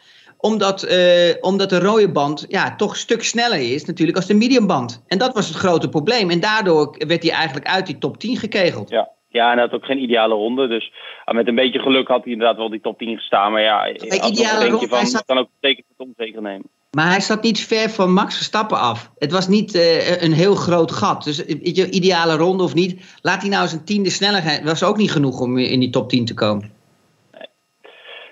[0.41, 4.33] omdat, uh, omdat de rode band ja, toch een stuk sneller is natuurlijk als de
[4.33, 5.03] mediumband.
[5.07, 6.29] En dat was het grote probleem.
[6.29, 8.89] En daardoor werd hij eigenlijk uit die top 10 gekegeld.
[8.89, 9.09] Ja.
[9.31, 10.67] Ja, en hij had ook geen ideale ronde.
[10.67, 10.91] Dus
[11.25, 13.51] uh, met een beetje geluk had hij inderdaad wel die top 10 gestaan.
[13.51, 15.25] Maar ja, Bij ideale ronde, van, zat...
[15.25, 16.69] kan ook zeker het onzeker nemen.
[16.91, 19.11] Maar hij zat niet ver van Max Verstappen af.
[19.17, 21.23] Het was niet uh, een heel groot gat.
[21.23, 24.63] Dus je, ideale ronde of niet, laat hij nou zijn tiende snelheid.
[24.63, 26.71] was ook niet genoeg om in die top 10 te komen.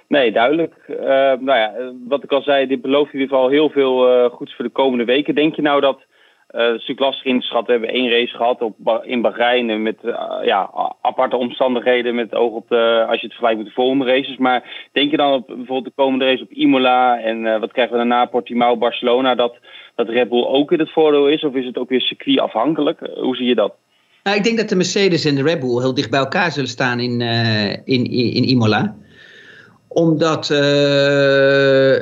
[0.10, 0.76] Nee, duidelijk.
[0.88, 0.98] Uh,
[1.40, 1.74] nou ja,
[2.08, 4.72] wat ik al zei, dit belooft in ieder geval heel veel uh, goeds voor de
[4.72, 5.36] komende weken.
[5.36, 6.08] Denk je nou dat
[6.56, 7.80] Uh, dat is natuurlijk lastig in te schatten.
[7.80, 9.98] We hebben één race gehad op, in Bahrein met
[10.44, 14.38] ja, aparte omstandigheden met oog op de, als je het vergelijkt met de volgende races.
[14.38, 17.98] Maar denk je dan op bijvoorbeeld de komende race op Imola en wat krijgen we
[18.00, 19.58] daarna, Portimao, Barcelona, dat,
[19.96, 21.44] dat Red Bull ook in het voordeel is?
[21.44, 23.00] Of is het ook weer circuitafhankelijk?
[23.16, 23.74] hoe zie je dat?
[24.24, 26.70] Nou, ik denk dat de Mercedes en de Red Bull heel dicht bij elkaar zullen
[26.70, 27.22] staan in,
[27.86, 28.96] in, in, in Imola
[29.90, 30.58] omdat uh,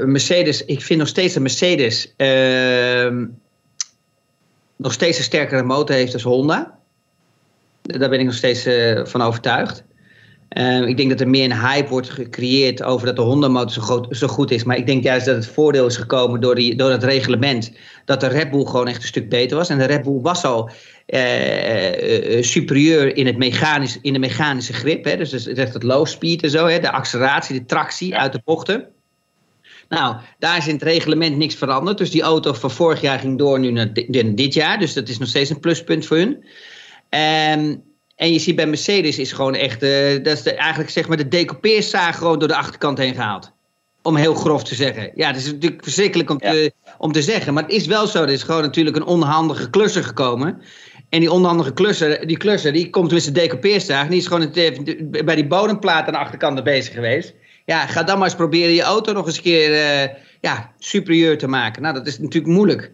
[0.06, 3.26] Mercedes, ik vind nog steeds dat Mercedes uh,
[4.76, 6.78] nog steeds een sterkere motor heeft als Honda.
[7.82, 9.84] Daar ben ik nog steeds uh, van overtuigd.
[10.86, 14.28] ik denk dat er meer een hype wordt gecreëerd over dat de Honda-motor zo, zo,
[14.28, 14.64] goed is.
[14.64, 17.72] Maar ik denk juist dat het voordeel is gekomen door, die, door het reglement.
[18.06, 19.70] Dat de Red Bull gewoon echt een stuk beter was.
[19.70, 20.70] En de Red Bull was al
[21.08, 25.04] uh, superieur in, het mechanisch, in de mechanische grip.
[25.04, 25.18] Hè?
[25.18, 26.80] Dus, dus het low speed en zo, hè?
[26.80, 28.88] de acceleratie, de tractie uit de bochten.
[29.90, 31.98] Nou, daar is in het reglement niks veranderd.
[31.98, 33.94] Dus die auto van vorig jaar ging door nu naar
[34.36, 34.80] dit jaar.
[34.80, 36.44] Dus dat is nog steeds een pluspunt voor hun.
[37.10, 37.84] Um,
[38.16, 41.18] en je ziet bij Mercedes is gewoon echt, uh, dat is de, eigenlijk zeg maar
[41.18, 43.52] de decoupeerzaag gewoon door de achterkant heen gehaald.
[44.02, 45.12] Om heel grof te zeggen.
[45.16, 47.54] Ja, dat is natuurlijk verschrikkelijk om, te, om te zeggen.
[47.54, 48.24] Maar het is wel zo.
[48.24, 50.62] Er is gewoon natuurlijk een onhandige klusser gekomen.
[51.10, 54.08] En die onhandige klusser, die klusser, die komt tussen de decoupeerzaag.
[54.08, 57.34] Die is gewoon het, bij die bodemplaat aan de achterkant bezig geweest.
[57.66, 61.38] Ja, ga dan maar eens proberen je auto nog eens een keer uh, ja, superieur
[61.38, 61.82] te maken.
[61.82, 62.92] Nou, dat is natuurlijk moeilijk.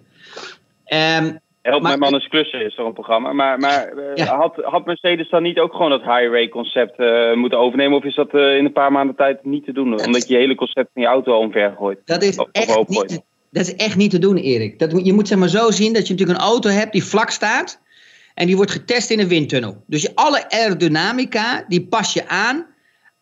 [1.20, 3.34] Um, Help mijn man eens klussen is een programma.
[3.34, 7.60] Maar, maar uh, had, had Mercedes dan niet ook gewoon dat high-ray concept uh, moeten
[7.60, 7.98] overnemen?
[7.98, 10.06] Of is dat uh, in een paar maanden tijd niet te doen?
[10.06, 12.00] Omdat je je hele concept van je auto omver gooit.
[12.06, 13.22] Dat is, echt niet,
[13.52, 14.80] dat is echt niet te doen, Erik.
[14.80, 17.30] Dat, je moet zeg maar zo zien dat je natuurlijk een auto hebt die vlak
[17.30, 17.82] staat.
[18.34, 19.84] En die wordt getest in een windtunnel.
[19.88, 22.72] Dus je, alle aerodynamica, die pas je aan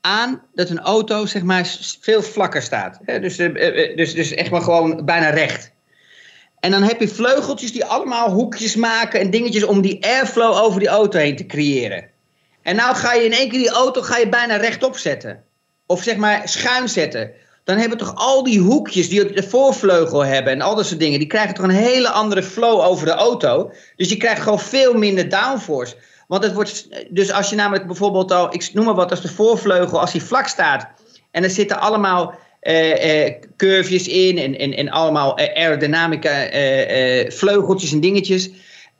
[0.02, 3.00] aan dat een auto zeg maar veel vlakker staat.
[3.06, 3.36] Dus,
[3.96, 5.72] dus, dus echt maar gewoon bijna recht.
[6.60, 10.80] En dan heb je vleugeltjes die allemaal hoekjes maken en dingetjes om die airflow over
[10.80, 12.10] die auto heen te creëren.
[12.62, 15.44] En nou ga je in één keer die auto ga je bijna rechtop zetten.
[15.86, 17.32] Of zeg maar schuin zetten.
[17.64, 21.20] Dan hebben toch al die hoekjes die de voorvleugel hebben en al dat soort dingen,
[21.20, 23.72] die krijgen toch een hele andere flow over de auto.
[23.96, 25.96] Dus je krijgt gewoon veel minder downforce.
[26.28, 29.34] Want het wordt, dus als je namelijk bijvoorbeeld al, ik noem maar wat, als de
[29.34, 30.88] voorvleugel, als die vlak staat
[31.32, 37.92] en er zitten allemaal uh, uh, curvejes in en, en, en allemaal aerodynamica, uh, vleugeltjes
[37.92, 38.50] en dingetjes.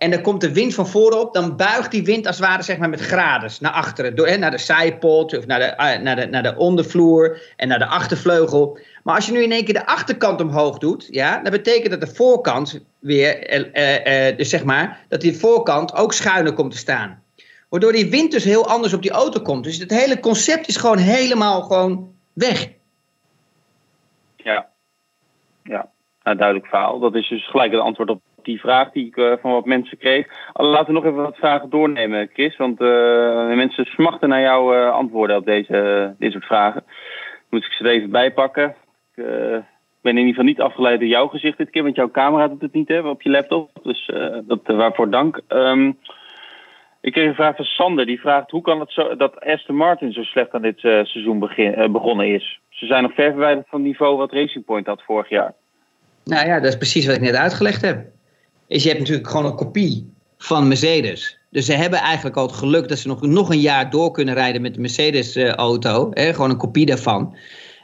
[0.02, 2.78] En dan komt de wind van voorop, dan buigt die wind als het ware zeg
[2.78, 4.16] maar, met graden naar achteren.
[4.16, 7.80] Door, hè, naar de zijpot of naar de, naar, de, naar de ondervloer en naar
[7.80, 8.80] de achtervleugel.
[9.04, 12.02] Maar als je nu in één keer de achterkant omhoog doet, ja, dat betekent dat
[12.02, 17.24] de voorkant weer, dus zeg maar, dat die voorkant ook schuiner komt te staan.
[17.70, 19.64] Waardoor die wind dus heel anders op die auto komt.
[19.64, 22.70] Dus het hele concept is gewoon helemaal gewoon weg.
[24.36, 24.70] Ja,
[25.64, 25.90] ja.
[26.24, 27.00] Nou, duidelijk verhaal.
[27.00, 29.98] Dat is dus gelijk het antwoord op die vraag die ik uh, van wat mensen
[29.98, 30.28] kreeg.
[30.54, 32.58] Laten we nog even wat vragen doornemen, Chris.
[32.58, 32.88] Want uh,
[33.56, 36.84] mensen smachten naar jouw uh, antwoorden op deze, dit soort vragen.
[37.50, 38.76] Moet ik ze er even bijpakken.
[39.16, 39.24] Ik
[40.02, 42.62] ben in ieder geval niet afgeleid door jouw gezicht dit keer, want jouw camera doet
[42.62, 43.70] het niet hè, op je laptop.
[43.84, 44.12] Dus
[44.44, 45.42] dat, waarvoor dank.
[45.50, 45.98] Um,
[47.02, 48.06] ik kreeg een vraag van Sander.
[48.06, 51.92] Die vraagt hoe kan het zo dat Aston Martin zo slecht aan dit seizoen begin,
[51.92, 52.60] begonnen is?
[52.70, 55.54] Ze zijn nog ver verwijderd van het niveau wat Racing Point had vorig jaar.
[56.24, 58.06] Nou ja, dat is precies wat ik net uitgelegd heb.
[58.72, 61.38] Is je hebt natuurlijk gewoon een kopie van Mercedes.
[61.50, 64.34] Dus ze hebben eigenlijk al het geluk dat ze nog, nog een jaar door kunnen
[64.34, 66.10] rijden met de Mercedes-auto.
[66.14, 67.36] gewoon een kopie daarvan.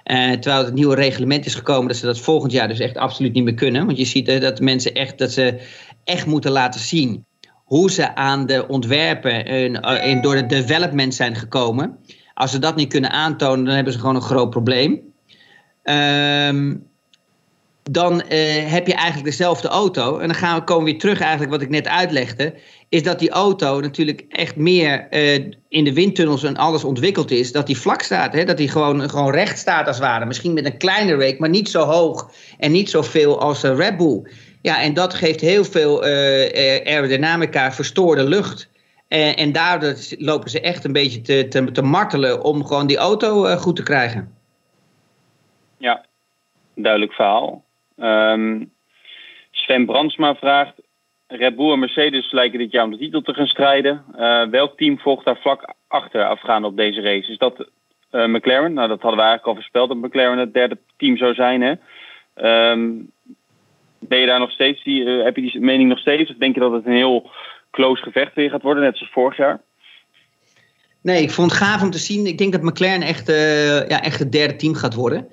[0.05, 3.33] Uh, terwijl het nieuwe reglement is gekomen dat ze dat volgend jaar dus echt absoluut
[3.33, 3.85] niet meer kunnen.
[3.85, 5.59] Want je ziet uh, dat mensen echt, dat ze
[6.03, 11.35] echt moeten laten zien hoe ze aan de ontwerpen en, en door het development zijn
[11.35, 11.97] gekomen.
[12.33, 15.01] Als ze dat niet kunnen aantonen, dan hebben ze gewoon een groot probleem.
[15.83, 16.75] Ehm,
[17.91, 20.17] dan uh, heb je eigenlijk dezelfde auto.
[20.17, 22.53] En dan gaan we, komen we weer terug eigenlijk wat ik net uitlegde.
[22.89, 25.33] Is dat die auto natuurlijk echt meer uh,
[25.69, 27.51] in de windtunnels en alles ontwikkeld is.
[27.51, 28.33] Dat die vlak staat.
[28.33, 28.43] Hè?
[28.43, 30.25] Dat die gewoon, gewoon recht staat als het ware.
[30.25, 32.31] Misschien met een kleine rake, maar niet zo hoog.
[32.57, 34.21] En niet zoveel als een Red Bull.
[34.61, 36.11] Ja, en dat geeft heel veel uh,
[36.85, 38.69] aerodynamica, verstoorde lucht.
[39.07, 43.55] En, daardoor lopen ze echt een beetje te, te, te martelen om gewoon die auto
[43.55, 44.35] goed te krijgen.
[45.77, 46.05] Ja,
[46.75, 47.65] duidelijk verhaal.
[48.01, 48.71] Um,
[49.51, 50.73] Sven Brandsma vraagt:
[51.27, 54.05] Red Bull en Mercedes lijken dit jaar om de titel te gaan strijden.
[54.15, 57.31] Uh, welk team volgt daar vlak achter afgaande op deze race?
[57.31, 57.69] Is dat
[58.11, 58.73] uh, McLaren?
[58.73, 61.61] Nou, dat hadden we eigenlijk al voorspeld dat McLaren het derde team zou zijn.
[61.61, 61.73] Hè?
[62.71, 63.11] Um,
[63.99, 66.29] ben je daar nog steeds, die, heb je die mening nog steeds?
[66.29, 67.29] Of denk je dat het een heel
[67.71, 69.61] close gevecht weer gaat worden, net zoals vorig jaar?
[71.01, 72.25] Nee, ik vond het gaaf om te zien.
[72.25, 73.27] Ik denk dat McLaren echt,
[73.89, 75.27] ja, echt het derde team gaat worden.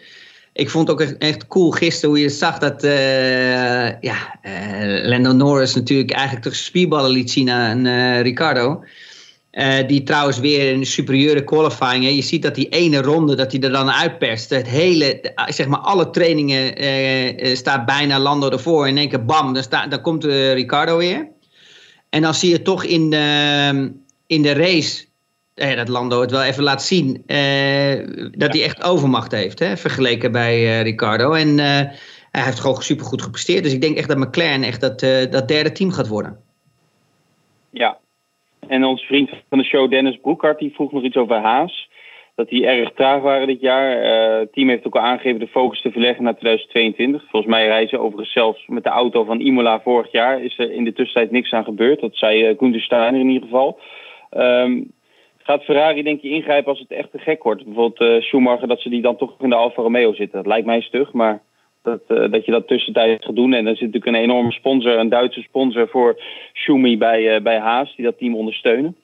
[0.54, 5.32] Ik vond ook echt, echt cool gisteren hoe je zag dat uh, ja, uh, Lando
[5.32, 8.84] Norris natuurlijk eigenlijk toch spierballen liet zien aan uh, Ricardo.
[9.86, 12.14] die trouwens weer de superieure qualifying.
[12.14, 14.50] Je ziet dat die ene ronde dat hij er dan uitperst.
[14.50, 18.88] Het hele, zeg maar alle trainingen staat bijna Lando ervoor.
[18.88, 21.28] In één keer bam, dan, dan komt Ricardo weer.
[22.10, 23.12] En dan zie je toch in
[24.26, 25.04] in de race
[25.54, 27.22] eh, dat Lando het wel even laat zien.
[27.26, 27.96] Eh,
[28.30, 31.32] dat hij echt overmacht heeft, hè, vergeleken bij uh, Ricardo.
[31.32, 31.80] En uh,
[32.30, 33.62] hij heeft gewoon supergoed gepresteerd.
[33.62, 35.00] Dus ik denk echt dat McLaren echt dat,
[35.32, 36.40] dat derde team gaat worden.
[37.70, 37.98] Ja.
[38.68, 41.88] En onze vriend van de show, Dennis Broekhart, die vroeg nog iets over Haas.
[42.34, 44.02] Dat die erg traag waren dit jaar.
[44.38, 47.30] het team heeft ook al aangegeven de focus te verleggen naar 2022.
[47.30, 50.42] Volgens mij reizen overigens zelfs met de auto van Imola vorig jaar.
[50.42, 52.00] Is er in de tussentijd niks aan gebeurd.
[52.00, 53.78] Dat zei Gunther Steiner in ieder geval.
[54.36, 54.92] Um,
[55.46, 57.64] Gaat Ferrari denk je ingrijpen als het echt te gek wordt?
[57.64, 60.38] Bijvoorbeeld uh, Schumacher, dat ze die dan toch in de Alfa Romeo zitten.
[60.38, 61.42] Dat lijkt mij stug, maar
[61.82, 63.52] dat, uh, dat je dat tussentijd gaat doen.
[63.52, 67.58] En er zit natuurlijk een enorme sponsor, een Duitse sponsor voor Schumi bij, uh, bij
[67.58, 68.96] Haas, die dat team ondersteunen.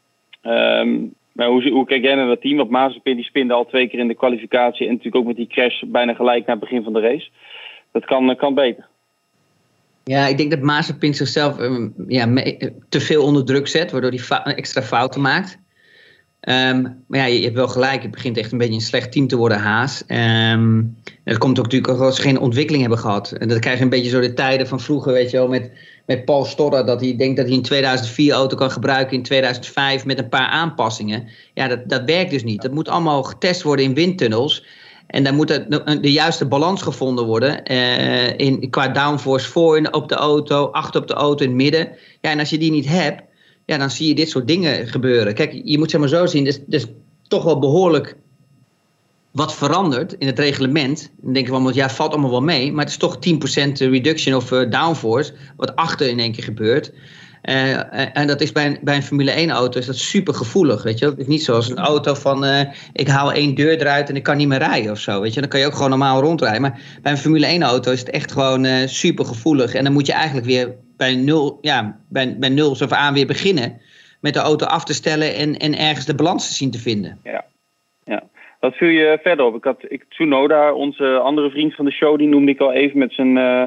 [0.42, 2.56] Um, maar hoe, hoe kijk jij naar dat team?
[2.56, 5.46] Want Mazepin die spinde al twee keer in de kwalificatie en natuurlijk ook met die
[5.46, 7.28] crash bijna gelijk naar het begin van de race.
[7.92, 8.88] Dat kan, kan beter.
[10.04, 11.56] Ja, ik denk dat Mazepin zichzelf
[12.08, 12.26] ja,
[12.88, 15.58] te veel onder druk zet, waardoor hij extra fouten maakt.
[16.48, 18.02] Um, maar ja, je, hebt wel gelijk.
[18.02, 20.02] Het begint echt een beetje een slecht team te worden, Haas.
[20.06, 23.32] Um, dat komt ook natuurlijk als ze geen ontwikkeling hebben gehad.
[23.32, 25.70] En dat krijg je een beetje zo de tijden van vroeger, weet je wel, met,
[26.06, 26.82] met Paul Storra.
[26.82, 30.48] Dat hij denkt dat hij een 2004 auto kan gebruiken in 2005 met een paar
[30.48, 31.28] aanpassingen.
[31.54, 32.62] Ja, dat, dat werkt dus niet.
[32.62, 34.64] Dat moet allemaal getest worden in windtunnels.
[35.06, 37.72] En dan moet de, de juiste balans gevonden worden.
[37.72, 41.88] Uh, in, qua downforce voor op de auto, achter op de auto in het midden.
[42.20, 43.22] Ja, en als je die niet hebt
[43.70, 45.34] ja, dan zie je dit soort dingen gebeuren.
[45.34, 46.86] Kijk, je moet zeg maar zo zien, dus, dus
[47.28, 48.16] toch wel behoorlijk
[49.30, 51.10] wat veranderd in het reglement.
[51.20, 52.72] Dan denk je van, ja, valt allemaal wel mee.
[52.72, 56.92] Maar het is toch 10% reduction of uh, downforce, wat achter in één keer gebeurt.
[57.42, 60.82] Uh, en dat is bij een, bij een Formule 1 auto is dat super gevoelig,
[60.82, 61.06] weet je.
[61.06, 62.60] Het is niet zoals een auto van, uh,
[62.92, 65.40] ik haal één deur eruit en ik kan niet meer rijden of zo, weet je.
[65.40, 66.60] Dan kan je ook gewoon normaal rondrijden.
[66.60, 69.74] Maar bij een Formule 1 auto is het echt gewoon super gevoelig.
[69.74, 73.26] En dan moet je eigenlijk weer bij nul, ja, bij, bij nul zo aan weer
[73.26, 73.80] beginnen
[74.20, 77.18] met de auto af te stellen en, en ergens de balans te zien te vinden.
[77.24, 77.44] Ja,
[78.04, 78.22] ja.
[78.60, 79.54] Wat viel je verder op?
[79.54, 82.98] Ik had ik, Tsunoda, onze andere vriend van de show, die noemde ik al even
[82.98, 83.64] met zijn uh,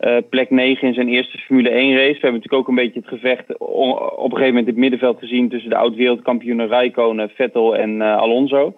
[0.00, 2.12] uh, plek 9 in zijn eerste Formule 1 race.
[2.12, 5.18] We hebben natuurlijk ook een beetje het gevecht op een gegeven moment in het middenveld
[5.18, 8.74] gezien tussen de oud-wereldkampioenen Raikkonen, Vettel en uh, Alonso.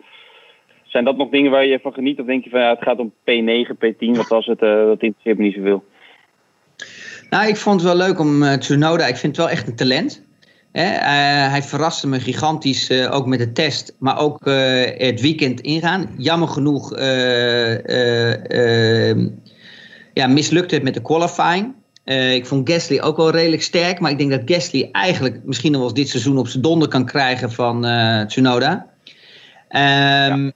[0.85, 2.21] Zijn dat nog dingen waar je van geniet?
[2.21, 4.59] Of denk je van ja, het gaat om P9, P10, wat was het?
[4.59, 5.85] dat interesseert me niet zoveel.
[7.31, 9.07] Nou, ik vond het wel leuk om uh, Tsunoda.
[9.07, 10.23] Ik vind het wel echt een talent.
[10.73, 10.95] Hè?
[10.95, 11.01] Uh,
[11.51, 14.45] hij verraste me gigantisch, uh, ook met de test, maar ook
[14.99, 16.09] het weekend ingaan.
[16.17, 17.69] Jammer genoeg ehm,
[20.13, 21.75] ja, mislukte het met de qualifying.
[22.35, 25.81] ik vond Gasly ook wel redelijk sterk, maar ik denk dat Gasly eigenlijk misschien nog
[25.81, 27.87] wel eens dit seizoen op zijn donder kan krijgen van
[28.27, 28.87] Tsunoda.
[29.69, 30.53] Ja.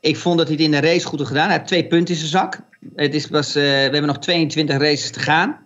[0.00, 1.46] Ik vond dat hij het in de race goed had gedaan.
[1.46, 2.60] Hij heeft twee punten in zijn zak.
[2.96, 5.62] Het is was, we hebben nog 22 races te gaan.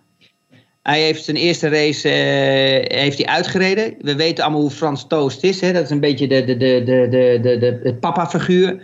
[0.87, 3.95] Hij heeft zijn eerste race uh, heeft hij uitgereden.
[4.01, 5.61] We weten allemaal hoe Frans Toost is.
[5.61, 5.73] Hè?
[5.73, 8.83] Dat is een beetje de, de, de, de, de, de, de, het papa-figuur.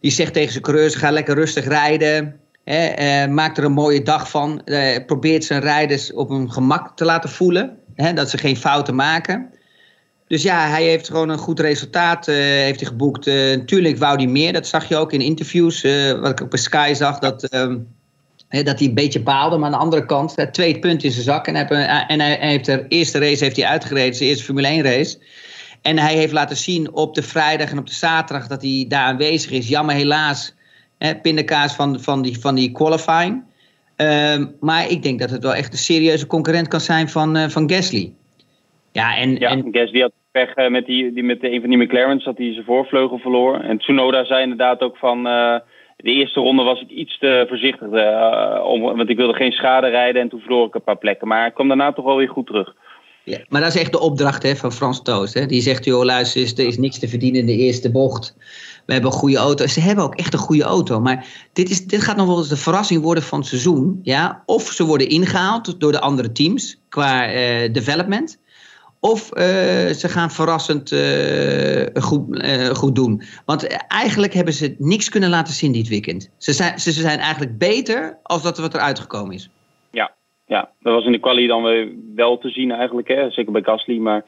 [0.00, 2.40] Die zegt tegen zijn coureurs, ga lekker rustig rijden.
[2.64, 3.24] Hè?
[3.26, 4.62] Uh, maakt er een mooie dag van.
[4.64, 7.78] Uh, probeert zijn rijders op een gemak te laten voelen.
[7.94, 8.12] Hè?
[8.12, 9.50] Dat ze geen fouten maken.
[10.26, 13.26] Dus ja, hij heeft gewoon een goed resultaat heeft hij geboekt.
[13.26, 14.52] natuurlijk wou hij meer.
[14.52, 15.82] Dat zag je ook in interviews.
[16.20, 17.18] wat ik bij Sky zag.
[17.18, 17.48] Dat
[18.54, 21.24] ehm, dat hij een beetje baalde, maar aan de andere kant, twee punten in zijn
[21.24, 21.46] zak.
[21.46, 24.82] En, hij, en hij, heeft de eerste race heeft hij uitgereden, zijn eerste Formule 1
[24.82, 25.18] race.
[25.82, 29.04] En hij heeft laten zien op de vrijdag en op de zaterdag dat hij daar
[29.04, 29.68] aanwezig is.
[29.68, 30.54] Jammer helaas,
[31.22, 33.42] pindakaas van, van, die, van die qualifying.
[33.96, 37.48] Um, maar ik denk dat het wel echt een serieuze concurrent kan zijn van, uh,
[37.48, 38.12] van Gasly.
[38.92, 41.78] Ja, en, ja, en Gasly had pech uh, met, die, die, met een van die
[41.78, 43.60] McLaren's dat hij zijn voorvleugel verloor.
[43.60, 45.26] En Tsunoda zei inderdaad ook van...
[45.26, 45.56] Uh,
[45.96, 49.88] de eerste ronde was ik iets te voorzichtig, uh, om, want ik wilde geen schade
[49.88, 51.28] rijden en toen verloor ik een paar plekken.
[51.28, 52.74] Maar ik kwam daarna toch wel weer goed terug.
[53.24, 55.34] Ja, maar dat is echt de opdracht hè, van Frans Toos.
[55.34, 55.46] Hè?
[55.46, 58.36] Die zegt, joh luister, er is niks te verdienen in de eerste bocht.
[58.86, 59.66] We hebben een goede auto.
[59.66, 61.00] Ze hebben ook echt een goede auto.
[61.00, 64.00] Maar dit, is, dit gaat nog wel eens de verrassing worden van het seizoen.
[64.02, 64.42] Ja?
[64.46, 68.42] Of ze worden ingehaald door de andere teams qua uh, development.
[69.12, 69.44] Of uh,
[70.00, 73.22] ze gaan verrassend uh, goed, uh, goed doen.
[73.46, 76.34] Want eigenlijk hebben ze niks kunnen laten zien dit weekend.
[76.38, 79.50] Ze zijn, ze zijn eigenlijk beter als dat wat eruit gekomen is.
[79.90, 80.14] Ja,
[80.46, 81.62] ja, dat was in de quali dan
[82.14, 83.08] wel te zien eigenlijk.
[83.08, 83.30] Hè?
[83.30, 84.24] Zeker bij Gasly, maar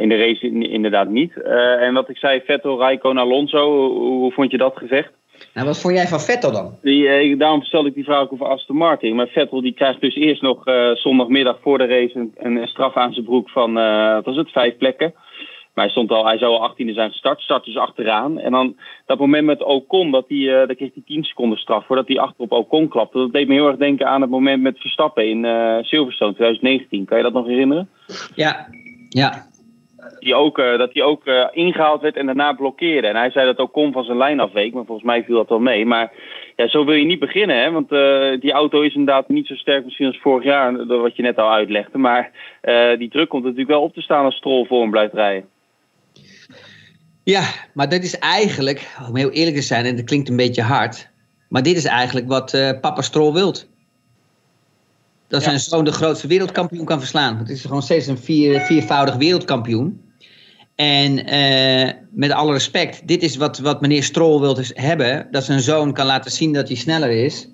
[0.00, 1.42] in de race inderdaad niet.
[1.80, 3.88] en wat ik zei, Vettel, Raikkonen, Alonso.
[3.88, 5.12] Hoe, hoe, vond je dat gevecht?
[5.54, 6.78] Nou, wat vond jij van Vettel dan?
[6.82, 9.14] Die, eh, daarom stel ik die vraag ook over Aston Martin.
[9.14, 12.96] Maar Vettel die krijgt dus eerst nog eh, zondagmiddag voor de race een, een straf
[12.96, 15.14] aan zijn broek van, eh, wat was het, vijf plekken.
[15.74, 18.38] Maar hij, stond al, hij zou al 18e zijn gestart, start dus achteraan.
[18.38, 18.76] En dan
[19.06, 22.18] dat moment met Ocon, dat hij, uh, daar kreeg hij 10 seconden straf voordat hij
[22.18, 23.18] achter op Ocon klapte.
[23.18, 27.04] Dat deed me heel erg denken aan het moment met Verstappen in uh, Silverstone 2019.
[27.04, 27.88] Kan je dat nog herinneren?
[28.34, 28.66] Ja,
[29.08, 29.49] ja.
[30.18, 31.22] Die ook, uh, dat hij ook
[31.52, 33.06] ingehaald werd en daarna blokkeerde.
[33.06, 35.58] En hij zei dat Ocon van zijn lijn afweek, maar volgens mij viel dat wel
[35.58, 35.86] mee.
[35.86, 36.12] Maar
[36.56, 37.70] ja, zo wil je niet beginnen, hè?
[37.70, 37.88] want
[38.40, 41.52] die auto is inderdaad niet zo sterk misschien als vorig jaar, wat je net al
[41.52, 41.98] uitlegde.
[41.98, 42.30] Maar
[42.98, 45.48] die druk komt natuurlijk wel op te staan als Stroll voor hem blijft rijden.
[47.24, 47.42] Ja,
[47.74, 51.10] maar dit is eigenlijk, om heel eerlijk te zijn, en dat klinkt een beetje hard,
[51.48, 53.68] maar dit is eigenlijk wat papa Stroll wilt.
[55.30, 57.38] Dat zijn zoon de grootste wereldkampioen kan verslaan.
[57.38, 60.00] Het is gewoon steeds een vier, viervoudig wereldkampioen.
[60.74, 65.28] En uh, met alle respect, dit is wat, wat meneer Stroll wil dus hebben.
[65.30, 67.48] Dat zijn zoon kan laten zien dat hij sneller is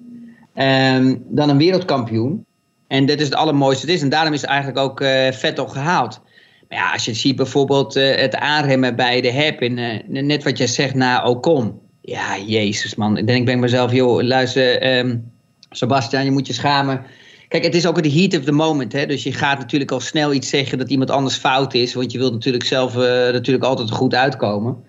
[0.54, 2.46] um, dan een wereldkampioen.
[2.86, 3.92] En dit is het allermooiste.
[3.92, 4.02] Is.
[4.02, 6.20] En daarom is eigenlijk ook uh, Vettel gehaald.
[6.68, 10.58] Maar ja, als je ziet bijvoorbeeld uh, het aanremmen bij de HEP, en net wat
[10.58, 11.80] jij zegt na Ocon.
[12.00, 13.16] Ja, jezus man.
[13.16, 15.32] Ik denk bij mezelf, joh, luister, um,
[15.70, 17.04] Sebastian, je moet je schamen.
[17.48, 18.92] Kijk, het is ook de heat of the moment.
[18.92, 19.06] Hè?
[19.06, 21.94] Dus je gaat natuurlijk al snel iets zeggen dat iemand anders fout is.
[21.94, 24.84] Want je wilt natuurlijk zelf uh, natuurlijk altijd goed uitkomen.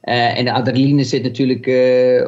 [0.00, 1.66] en de adrenaline zit natuurlijk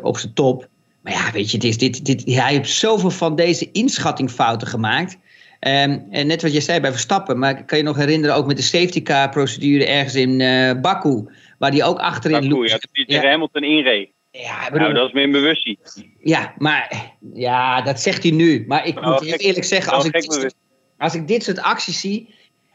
[0.03, 0.69] op zijn top.
[1.03, 5.13] Maar ja, weet je, is dit, dit, hij heeft zoveel van deze inschattingfouten gemaakt.
[5.61, 8.57] Um, en net wat je zei bij Verstappen, maar kan je nog herinneren ook met
[8.57, 10.39] de safety car procedure ergens in
[10.81, 11.25] Baku,
[11.59, 13.23] waar die ook achterin Baku, ja, dat die ja.
[13.23, 14.09] Hamilton inreed.
[14.31, 15.77] Ja, bedoel, nou, dat is meer bewustzijn.
[16.25, 18.65] Ja, maar ja, dat zegt hij nu.
[18.67, 20.55] Maar ik Nou, moet heel eerlijk zeggen, als ik, dit,
[20.99, 22.35] als ik dit soort acties zie,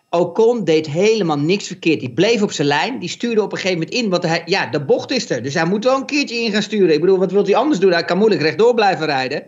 [0.10, 2.00] Ocon deed helemaal niks verkeerd.
[2.00, 3.00] Die bleef op zijn lijn.
[3.00, 4.10] Die stuurde op een gegeven moment in.
[4.10, 5.44] Want hij, ja, de bocht is er.
[5.44, 6.94] Dus hij moet wel een keertje in gaan sturen.
[6.94, 7.92] Ik bedoel, wat wil hij anders doen?
[7.92, 9.44] Hij kan moeilijk rechtdoor blijven rijden.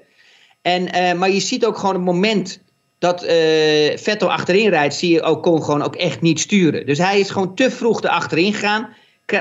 [0.62, 2.62] En, uh, maar je ziet ook gewoon het moment
[3.00, 3.30] dat uh,
[3.98, 6.86] Vettel achterin rijdt, zie je Ocon gewoon ook echt niet sturen.
[6.86, 8.90] Dus hij is gewoon te vroeg erachterin gegaan.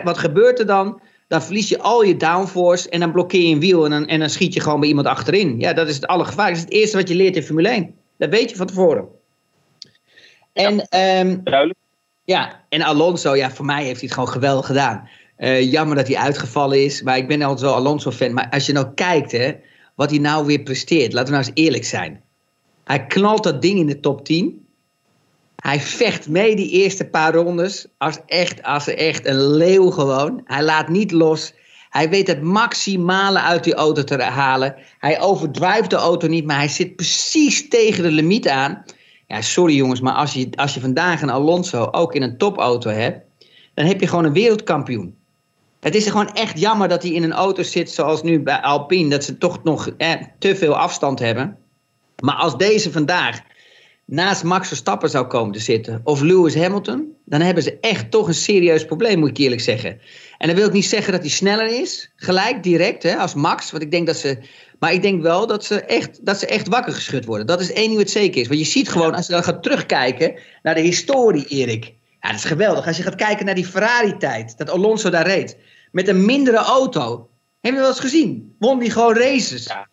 [0.05, 1.01] Wat gebeurt er dan?
[1.31, 4.19] Dan verlies je al je downforce en dan blokkeer je een wiel en dan, en
[4.19, 5.59] dan schiet je gewoon bij iemand achterin.
[5.59, 6.65] Ja, dat is het allergevaarlijkste.
[6.67, 7.95] Dat is het eerste wat je leert in Formule 1.
[8.19, 9.09] Dat weet je van tevoren.
[10.53, 11.79] En, ja, um, duidelijk.
[12.25, 15.09] Ja, en Alonso, ja, voor mij heeft hij het gewoon geweldig gedaan.
[15.39, 18.33] Uh, jammer dat hij uitgevallen is, maar ik ben altijd wel Alonso-fan.
[18.33, 19.53] Maar als je nou kijkt, hè,
[19.95, 22.23] wat hij nou weer presteert, laten we nou eens eerlijk zijn.
[22.85, 24.67] Hij knalt dat ding in de top 10.
[25.61, 30.41] Hij vecht mee die eerste paar rondes als echt, als echt een leeuw gewoon.
[30.45, 31.53] Hij laat niet los.
[31.91, 34.75] Hij weet het maximale uit die auto te halen.
[34.99, 38.85] Hij overdrijft de auto niet, maar hij zit precies tegen de limiet aan.
[39.27, 42.91] Ja, sorry jongens, maar als je, als je vandaag een Alonso ook in een topauto
[42.91, 43.25] hebt,
[43.75, 45.17] dan heb je gewoon een wereldkampioen.
[45.81, 49.11] Het is gewoon echt jammer dat hij in een auto zit zoals nu bij Alpine,
[49.11, 51.59] dat ze toch nog eh, te veel afstand hebben.
[52.23, 53.41] Maar als deze vandaag
[54.11, 58.29] naast Max Verstappen zou komen te zitten, of Lewis Hamilton, dan hebben ze echt toch
[58.29, 60.01] een serieus probleem, moet ik eerlijk zeggen.
[60.39, 63.71] En dan wil ik niet zeggen dat hij sneller is, gelijk direct, hè, als Max,
[63.71, 64.39] want ik denk dat ze.
[64.79, 67.47] Maar ik denk wel dat ze echt, dat ze echt wakker geschud worden.
[67.47, 68.49] Dat is één ding wat zeker is.
[68.49, 71.85] Want je ziet gewoon, als je dan gaat terugkijken naar de historie, Erik.
[72.21, 72.87] Ja, dat is geweldig.
[72.87, 75.57] Als je gaat kijken naar die Ferrari-tijd, dat Alonso daar reed.
[75.93, 77.29] Met een mindere auto.
[77.61, 78.55] Heb je wel eens gezien?
[78.59, 79.65] Won die gewoon races.
[79.65, 79.89] Ja.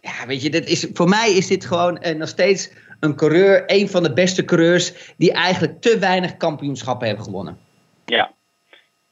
[0.00, 2.70] Ja, weet je, dit is, voor mij is dit gewoon eh, nog steeds
[3.00, 7.58] een coureur, een van de beste coureurs die eigenlijk te weinig kampioenschappen hebben gewonnen.
[8.04, 8.32] Ja,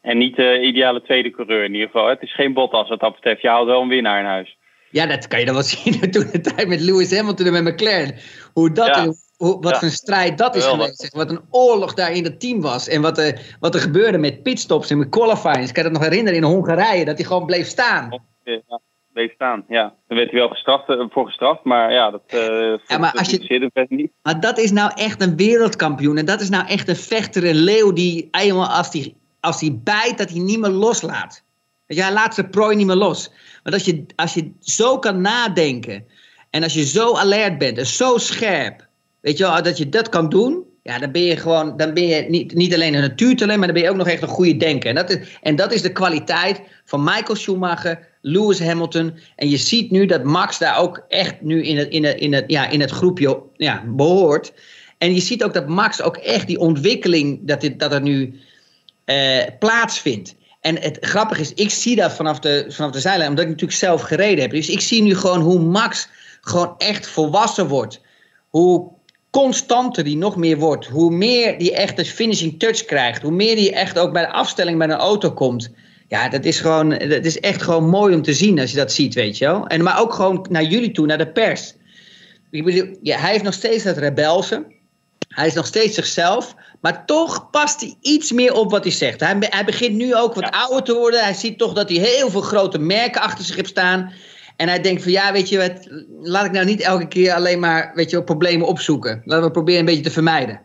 [0.00, 2.08] en niet de ideale tweede coureur in ieder geval.
[2.08, 3.42] Het is geen Bottas wat dat betreft.
[3.42, 4.56] Je haalt wel een winnaar in huis.
[4.90, 7.72] Ja, dat kan je dan wel zien toen de tijd met Lewis Hamilton en met
[7.74, 8.14] McLaren.
[8.52, 9.12] Hoe dat, Ja.
[9.36, 9.82] hoe, wat Ja.
[9.82, 11.00] een strijd dat is geweest.
[11.00, 11.12] zeg.
[11.14, 12.88] Wat een oorlog daar in het team was.
[12.88, 15.68] En wat, er wat er gebeurde met pitstops en met qualifying.
[15.68, 18.22] Ik kan het nog herinneren in Hongarije, dat hij gewoon bleef staan.
[18.44, 18.80] Ja,
[19.18, 19.64] bleef staan.
[19.68, 22.38] Ja, daar werd hij wel gestraft, eh, voor gestraft, maar ja, dat, eh
[22.86, 24.10] Ja, maar als je- niet.
[24.22, 26.16] Maar dat is nou echt een wereldkampioen.
[26.16, 29.80] En dat is nou echt een vechter, een leeuw die eenmaal als die, als die
[29.84, 31.44] bijt, dat hij niet meer loslaat.
[31.86, 33.30] Je, hij laat zijn prooi niet meer los.
[33.62, 36.06] Want als je, als je zo kan nadenken
[36.50, 38.86] en als je zo alert bent en zo scherp,
[39.20, 42.06] weet je wel, dat je dat kan doen, ja, dan ben je gewoon, dan ben
[42.06, 44.56] je niet, niet alleen een natuurtalent, maar dan ben je ook nog echt een goede
[44.56, 44.88] denker.
[44.88, 49.18] En dat is, en dat is de kwaliteit van Michael Schumacher, Lewis Hamilton.
[49.36, 52.32] En je ziet nu dat Max daar ook echt nu in het, in het, in
[52.32, 54.52] het, ja, in het groepje ja, behoort.
[54.98, 58.40] En je ziet ook dat Max ook echt die ontwikkeling, dat, dit, dat er nu
[59.04, 60.34] eh, plaatsvindt.
[60.60, 63.78] En het grappige is, ik zie dat vanaf de, vanaf de zijlijn, omdat ik natuurlijk
[63.78, 64.50] zelf gereden heb.
[64.50, 66.08] Dus ik zie nu gewoon hoe Max
[66.40, 68.00] gewoon echt volwassen wordt.
[68.48, 68.96] Hoe
[69.30, 70.86] constanter die nog meer wordt.
[70.86, 73.22] Hoe meer die echt een finishing touch krijgt.
[73.22, 75.70] Hoe meer die echt ook bij de afstelling bij een auto komt.
[76.08, 78.92] Ja, dat is gewoon, dat is echt gewoon mooi om te zien als je dat
[78.92, 79.66] ziet, weet je wel.
[79.66, 81.74] En, maar ook gewoon naar jullie toe, naar de pers.
[82.50, 84.66] Ik bedoel, ja, hij heeft nog steeds dat rebelse.
[85.28, 86.54] Hij is nog steeds zichzelf.
[86.80, 89.20] Maar toch past hij iets meer op wat hij zegt.
[89.20, 91.22] Hij, hij begint nu ook wat ouder te worden.
[91.22, 94.12] Hij ziet toch dat hij heel veel grote merken achter zich heeft staan.
[94.58, 95.56] En hij denkt van ja, weet je
[96.22, 99.22] laat ik nou niet elke keer alleen maar weet je, problemen opzoeken.
[99.24, 100.60] Laten we proberen een beetje te vermijden.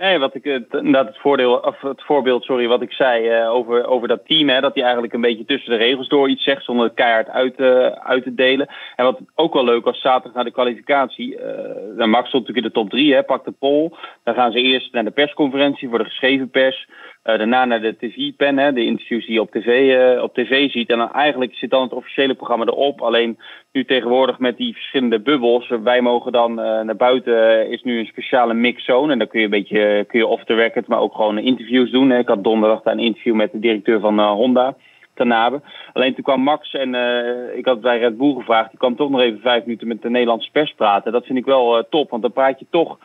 [0.00, 3.86] Nee, wat ik, inderdaad het, voordeel, of het voorbeeld sorry, wat ik zei uh, over,
[3.86, 6.64] over dat team, hè, dat hij eigenlijk een beetje tussen de regels door iets zegt
[6.64, 8.68] zonder het keihard uit, uh, uit te delen.
[8.96, 11.38] En wat ook wel leuk was, zaterdag na de kwalificatie,
[11.98, 13.96] uh, Max stond natuurlijk in de top drie, hè, pakt de pol.
[14.24, 16.88] Dan gaan ze eerst naar de persconferentie voor de geschreven pers.
[17.24, 19.68] Uh, daarna naar de tv-pen, hè, de interviews die je op tv,
[20.16, 20.90] uh, op tv ziet.
[20.90, 23.00] En dan eigenlijk zit dan het officiële programma erop.
[23.00, 23.38] Alleen
[23.72, 25.68] nu tegenwoordig met die verschillende bubbels.
[25.68, 29.12] Wij mogen dan naar buiten, is nu een speciale mixzone.
[29.12, 31.90] En dan kun je een beetje kun je off the record, maar ook gewoon interviews
[31.90, 32.10] doen.
[32.10, 32.18] Hè.
[32.18, 34.76] Ik had donderdag daar een interview met de directeur van Honda.
[35.14, 35.60] Tanabe.
[35.92, 36.94] Alleen toen kwam Max en
[37.56, 38.70] ik had bij Red Bull gevraagd.
[38.70, 41.12] Die kwam toch nog even vijf minuten met de Nederlandse pers praten.
[41.12, 42.98] Dat vind ik wel top, want dan praat je toch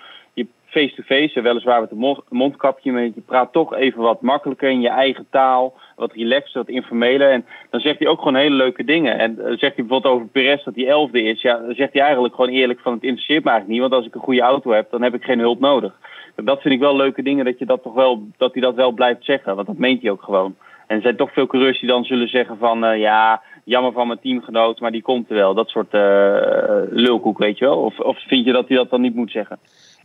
[0.70, 5.28] face-to-face, weliswaar met een mondkapje, maar je praat toch even wat makkelijker in je eigen
[5.30, 7.32] taal, wat relaxter, wat informeler.
[7.32, 9.20] En dan zegt hij ook gewoon hele leuke dingen.
[9.20, 11.42] En dan zegt hij bijvoorbeeld over Perez dat hij elfde is.
[11.42, 14.10] Ja, dan zegt hij eigenlijk gewoon eerlijk van het interesseert me eigenlijk niet, want als
[14.12, 15.94] ik een goede auto heb, dan heb ik geen hulp nodig.
[16.36, 18.92] Dat vind ik wel leuke dingen, dat, je dat, toch wel, dat hij dat wel
[18.92, 20.56] blijft zeggen, want dat meent hij ook gewoon.
[20.88, 24.08] En er zijn toch veel coureurs die dan zullen zeggen van, uh, ja, jammer van
[24.08, 25.54] mijn teamgenoot, maar die komt er wel.
[25.54, 26.42] Dat soort uh,
[26.90, 27.78] lulkoek, weet je wel.
[27.78, 29.60] Of, of vind je dat hij dat dan niet moet zeggen?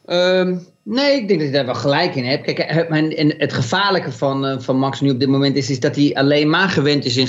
[0.07, 2.53] Um, nee, ik denk dat je daar wel gelijk in hebt.
[2.53, 5.97] Kijk, en het gevaarlijke van, uh, van Max nu op dit moment is, is dat
[5.97, 7.29] hij alleen maar gewend is, in,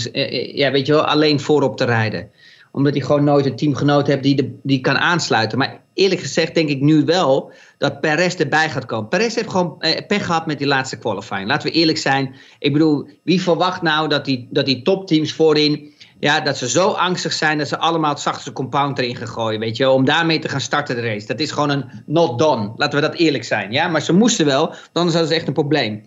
[0.55, 2.29] ja, weet je wel, alleen voorop te rijden.
[2.71, 5.57] Omdat hij gewoon nooit een teamgenoot heeft die, die kan aansluiten.
[5.57, 9.09] Maar eerlijk gezegd denk ik nu wel dat Perez erbij gaat komen.
[9.09, 11.47] Perez heeft gewoon pech gehad met die laatste qualifying.
[11.47, 12.35] Laten we eerlijk zijn.
[12.59, 16.89] Ik bedoel, wie verwacht nou dat die, dat die topteams voorin ja, dat ze zo
[16.89, 20.39] angstig zijn dat ze allemaal het zachtste compound erin gaan gooien, weet je, om daarmee
[20.39, 21.27] te gaan starten de race.
[21.27, 22.71] Dat is gewoon een not done.
[22.75, 23.87] Laten we dat eerlijk zijn, ja.
[23.87, 26.03] Maar ze moesten wel, dan is dat echt een probleem.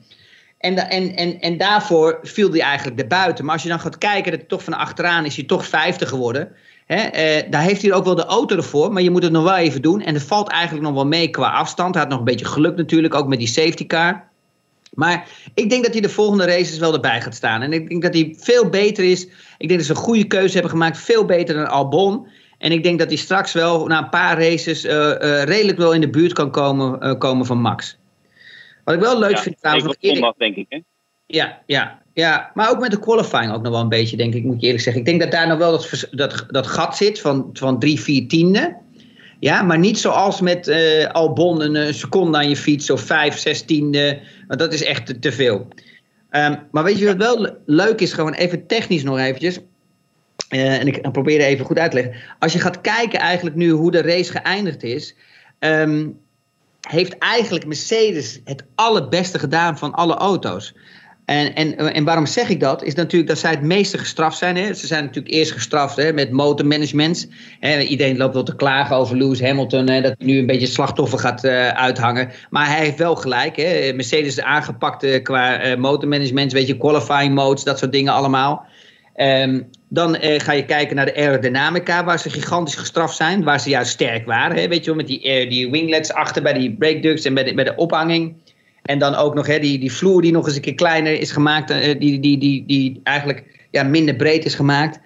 [0.59, 3.45] En, en, en, en daarvoor viel hij eigenlijk erbuiten.
[3.45, 6.49] Maar als je dan gaat kijken, dat toch van achteraan is hij toch vijfde geworden.
[6.87, 9.45] Hè, eh, daar heeft hij ook wel de auto ervoor, maar je moet het nog
[9.45, 10.03] wel even doen.
[10.03, 11.95] En er valt eigenlijk nog wel mee qua afstand.
[11.95, 14.29] Hij had nog een beetje geluk natuurlijk, ook met die safety car.
[14.93, 17.62] Maar ik denk dat hij de volgende races wel erbij gaat staan.
[17.62, 19.26] En ik denk dat hij veel beter is.
[19.59, 20.99] Ik denk dat ze een goede keuze hebben gemaakt.
[20.99, 22.26] Veel beter dan Albon.
[22.59, 25.93] En ik denk dat hij straks wel na een paar races uh, uh, redelijk wel
[25.93, 27.99] in de buurt kan komen, uh, komen van Max.
[28.84, 29.97] Wat ik wel leuk ja, vind trouwens.
[30.01, 30.78] Zondag, denk ik, hè?
[31.26, 34.45] Ja, ja, ja, maar ook met de qualifying ook nog wel een beetje, denk ik,
[34.45, 35.03] moet je eerlijk zeggen.
[35.03, 38.28] Ik denk dat daar nog wel dat, dat, dat gat zit van, van drie, vier
[38.28, 38.76] tiende.
[39.41, 40.72] Ja, maar niet zoals met
[41.12, 44.20] Albon een, een, seconde aan je fiets of vijf, zestiende.
[44.49, 45.69] Want dat is echt te, veel.
[46.31, 48.13] Um, maar weet je wat wel leuk is?
[48.13, 49.59] Gewoon even technisch nog eventjes.
[50.51, 52.15] Uh, en ik probeer even goed uit te leggen.
[52.39, 55.15] Als je gaat kijken eigenlijk nu hoe de race geëindigd is.
[55.59, 56.19] Um,
[56.81, 60.75] heeft eigenlijk Mercedes het allerbeste gedaan van alle auto's.
[61.29, 62.83] En, en, en waarom zeg ik dat?
[62.83, 64.57] Is natuurlijk dat zij het meeste gestraft zijn.
[64.57, 64.74] Hè?
[64.74, 67.29] Ze zijn natuurlijk eerst gestraft hè, met motormanagement.
[67.89, 69.89] Iedereen loopt wel te klagen over Lewis Hamilton.
[69.89, 72.31] Hè, dat hij nu een beetje slachtoffer gaat uh, uithangen.
[72.51, 73.57] Maar hij heeft wel gelijk.
[73.57, 73.93] Hè?
[73.95, 76.53] Mercedes is aangepakt uh, qua uh, motormanagement.
[76.53, 78.66] Weet je, qualifying modes, dat soort dingen allemaal.
[79.16, 83.45] Um, dan ga je kijken naar de aerodynamica, waar ze gigantisch gestraft zijn.
[83.45, 84.57] Waar ze juist sterk waren.
[84.57, 84.68] Hè?
[84.68, 87.55] Weet je wel, met die, die winglets achter bij die brake ducts en bij de,
[87.55, 88.35] bij de ophanging.
[88.89, 91.32] En dan ook nog hè, die, die vloer die nog eens een keer kleiner is
[91.32, 91.70] gemaakt.
[91.70, 94.99] Uh, die, die, die, die eigenlijk ja, minder breed is gemaakt.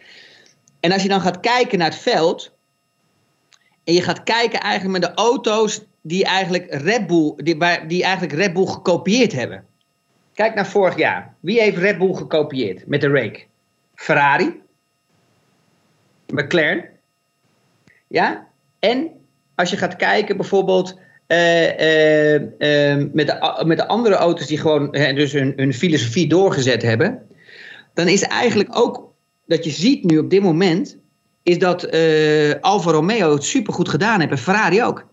[0.80, 2.52] En als je dan gaat kijken naar het veld.
[3.84, 8.32] En je gaat kijken eigenlijk met de auto's die eigenlijk Red Bull, die, die eigenlijk
[8.32, 9.64] Red Bull gekopieerd hebben.
[10.34, 11.34] Kijk naar vorig jaar.
[11.40, 13.44] Wie heeft Red Bull gekopieerd met de rake?
[13.94, 14.60] Ferrari.
[16.26, 16.84] McLaren.
[18.06, 18.48] Ja?
[18.78, 19.10] En
[19.54, 21.00] als je gaat kijken bijvoorbeeld
[21.32, 26.82] uh, uh, met, de, met de andere auto's die gewoon dus hun, hun filosofie doorgezet
[26.82, 27.26] hebben,
[27.94, 29.12] dan is eigenlijk ook
[29.46, 30.96] dat je ziet nu op dit moment,
[31.42, 31.90] is dat
[32.60, 35.06] Alfa Romeo het supergoed gedaan heeft en Ferrari ook.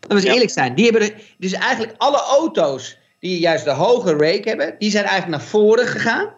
[0.00, 0.32] Dat we ja.
[0.32, 0.74] eerlijk zijn.
[0.74, 5.04] Die hebben de, dus eigenlijk alle auto's die juist de hoge rake hebben, die zijn
[5.04, 6.28] eigenlijk naar voren gegaan.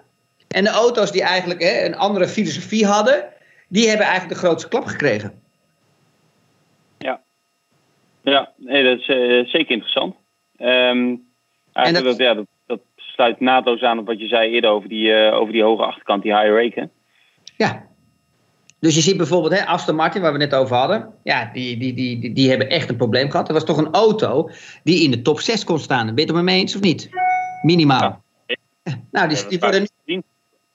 [0.48, 3.24] En de auto's die eigenlijk hè, een andere filosofie hadden,
[3.68, 5.32] die hebben eigenlijk de grootste klap gekregen.
[8.22, 10.14] Ja, nee, dat is uh, zeker interessant.
[10.58, 11.28] Um,
[11.72, 14.88] eigenlijk dat, dat, ja, dat, dat, sluit naadloos aan op wat je zei eerder over
[14.88, 16.80] die, uh, over die hoge achterkant, die high rake.
[16.80, 16.84] Hè?
[17.56, 17.88] Ja.
[18.78, 21.14] Dus je ziet bijvoorbeeld hè, Aston Martin, waar we net over hadden.
[21.22, 23.48] Ja, die, die, die, die, die hebben echt een probleem gehad.
[23.48, 24.50] Er was toch een auto
[24.84, 26.06] die in de top 6 kon staan.
[26.06, 27.08] Ben je het er mee eens of niet?
[27.62, 28.22] Minimaal.
[28.46, 28.56] Ja.
[29.10, 30.22] Nou, die, die worden nu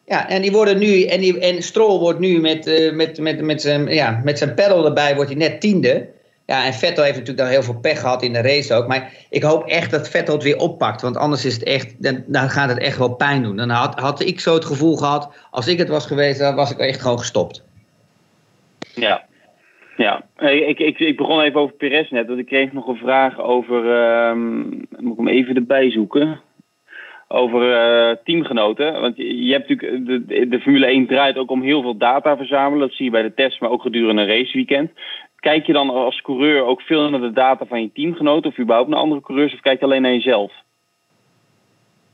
[0.06, 3.62] Ja, en die worden nu, en, die, en Stroll wordt nu met, met, met, met,
[3.62, 6.14] zijn, ja, met zijn pedal erbij, wordt hij net tiende.
[6.46, 8.88] Ja, en Vettel heeft natuurlijk dan heel veel pech gehad in de race ook.
[8.88, 11.02] Maar ik hoop echt dat Vettel het weer oppakt.
[11.02, 11.96] Want anders is het echt,
[12.28, 13.56] dan, gaat het echt wel pijn doen.
[13.56, 16.72] Dan had, had ik zo het gevoel gehad, als ik het was geweest, dan was
[16.72, 17.64] ik echt gewoon gestopt.
[18.96, 19.26] Ja,
[19.98, 20.26] ja.
[20.38, 22.28] Ik, ik, ik begon even over Perez net.
[22.28, 23.86] Want ik kreeg nog een vraag over,
[24.30, 26.42] um, moet ik hem even erbij zoeken
[27.28, 29.02] over uh, teamgenoten.
[29.02, 32.38] Want je, je hebt natuurlijk, de, de, Formule 1 draait ook om heel veel data
[32.38, 32.88] verzamelen.
[32.88, 34.92] Dat zie je bij de test, maar ook gedurende een raceweekend.
[35.46, 38.90] Kijk je dan als coureur ook veel naar de data van je teamgenoten of überhaupt
[38.90, 40.52] naar andere coureurs of kijk je alleen naar jezelf?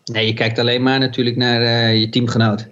[0.05, 2.67] Nee, je kijkt alleen maar natuurlijk naar uh, je teamgenoot.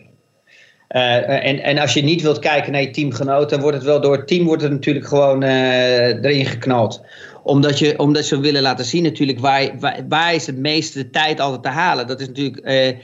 [0.89, 4.01] Uh, en, en als je niet wilt kijken naar je teamgenoot, dan wordt het wel
[4.01, 7.03] door het team wordt het natuurlijk gewoon erin geknald
[7.43, 11.39] omdat, je, omdat ze willen laten zien natuurlijk waar, waar, waar is het meeste tijd
[11.39, 12.07] altijd te halen.
[12.07, 12.97] Dat is natuurlijk eh,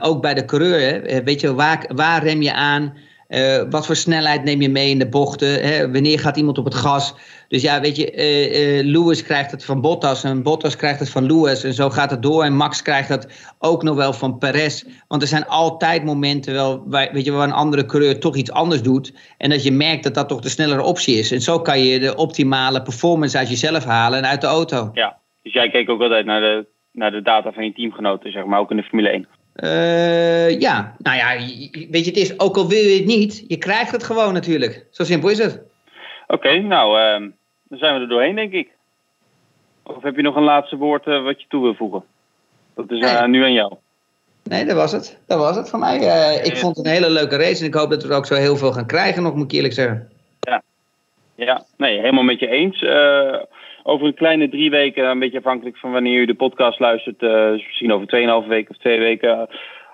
[0.00, 1.04] ook bij de coureur.
[1.04, 2.94] Eh, weet je, waar, waar rem je aan?
[3.34, 5.62] Uh, wat voor snelheid neem je mee in de bochten?
[5.62, 5.90] Hè?
[5.90, 7.14] Wanneer gaat iemand op het gas?
[7.48, 11.10] Dus ja, weet je, uh, uh, Lewis krijgt het van Bottas en Bottas krijgt het
[11.10, 11.64] van Lewis.
[11.64, 12.44] En zo gaat het door.
[12.44, 14.84] En Max krijgt dat ook nog wel van Perez.
[15.08, 18.52] Want er zijn altijd momenten wel, waar, weet je, waar een andere coureur toch iets
[18.52, 19.34] anders doet.
[19.38, 21.32] En dat je merkt dat dat toch de snellere optie is.
[21.32, 24.90] En zo kan je de optimale performance uit jezelf halen en uit de auto.
[24.92, 28.44] Ja, dus jij kijkt ook altijd naar de, naar de data van je teamgenoten, zeg
[28.44, 29.26] maar, ook in de Formule 1.
[29.56, 31.36] Uh, ja, nou ja,
[31.90, 34.86] weet je, het is, ook al wil je het niet, je krijgt het gewoon natuurlijk.
[34.90, 35.62] Zo simpel is het.
[36.26, 37.28] Oké, okay, nou, uh,
[37.68, 38.68] dan zijn we er doorheen, denk ik.
[39.82, 42.04] Of heb je nog een laatste woord uh, wat je toe wil voegen?
[42.74, 43.28] Dat is nee.
[43.28, 43.74] nu aan jou.
[44.42, 45.18] Nee, dat was het.
[45.26, 45.98] Dat was het voor mij.
[46.42, 48.34] ik vond het een hele leuke race en ik hoop dat we er ook zo
[48.34, 50.10] heel veel gaan krijgen, nog moet ik eerlijk zeggen.
[50.40, 50.62] Ja,
[51.34, 52.80] ja nee, helemaal met je eens
[53.82, 57.50] over een kleine drie weken, een beetje afhankelijk van wanneer u de podcast luistert, uh,
[57.50, 59.48] misschien over 2,5 weken of twee weken.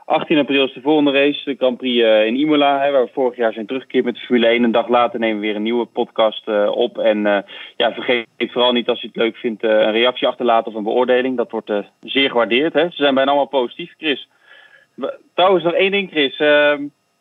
[0.04, 3.10] 18 april is de volgende race, de Grand Prix uh, in Imola, hè, waar we
[3.12, 4.62] vorig jaar zijn teruggekeerd met de Formule 1.
[4.62, 6.98] Een dag later nemen we weer een nieuwe podcast uh, op.
[6.98, 7.44] En
[7.76, 11.36] ja, vergeet vooral niet als u het leuk vindt een reactie achterlaten of een beoordeling.
[11.36, 12.72] Dat wordt zeer gewaardeerd.
[12.72, 12.80] Hè.
[12.80, 14.28] Ze zijn bijna allemaal positief, Chris.
[15.34, 16.36] Trouwens, nog één ding, Chris.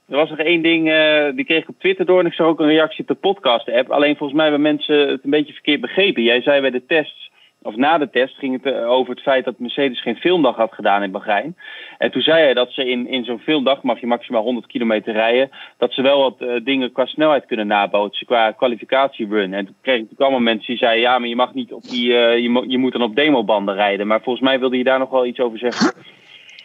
[0.07, 2.47] Er was nog één ding, uh, die kreeg ik op Twitter door en ik zag
[2.47, 3.89] ook een reactie op de podcast-app.
[3.89, 6.23] Alleen volgens mij hebben mensen het een beetje verkeerd begrepen.
[6.23, 7.31] Jij zei bij de tests,
[7.61, 10.73] of na de test, ging het eh, over het feit dat Mercedes geen filmdag had
[10.73, 11.55] gedaan in Bahrein.
[11.97, 15.13] En toen zei hij dat ze in, in zo'n filmdag, mag je maximaal 100 kilometer
[15.13, 19.53] rijden, dat ze wel wat uh, dingen qua snelheid kunnen nabootsen, qua kwalificatierun.
[19.53, 21.83] En toen kreeg ik natuurlijk allemaal mensen die zeiden, ja, maar je mag niet op
[21.83, 24.07] die, je, je moet dan op demobanden rijden.
[24.07, 25.93] Maar volgens mij wilde je daar nog wel iets over zeggen.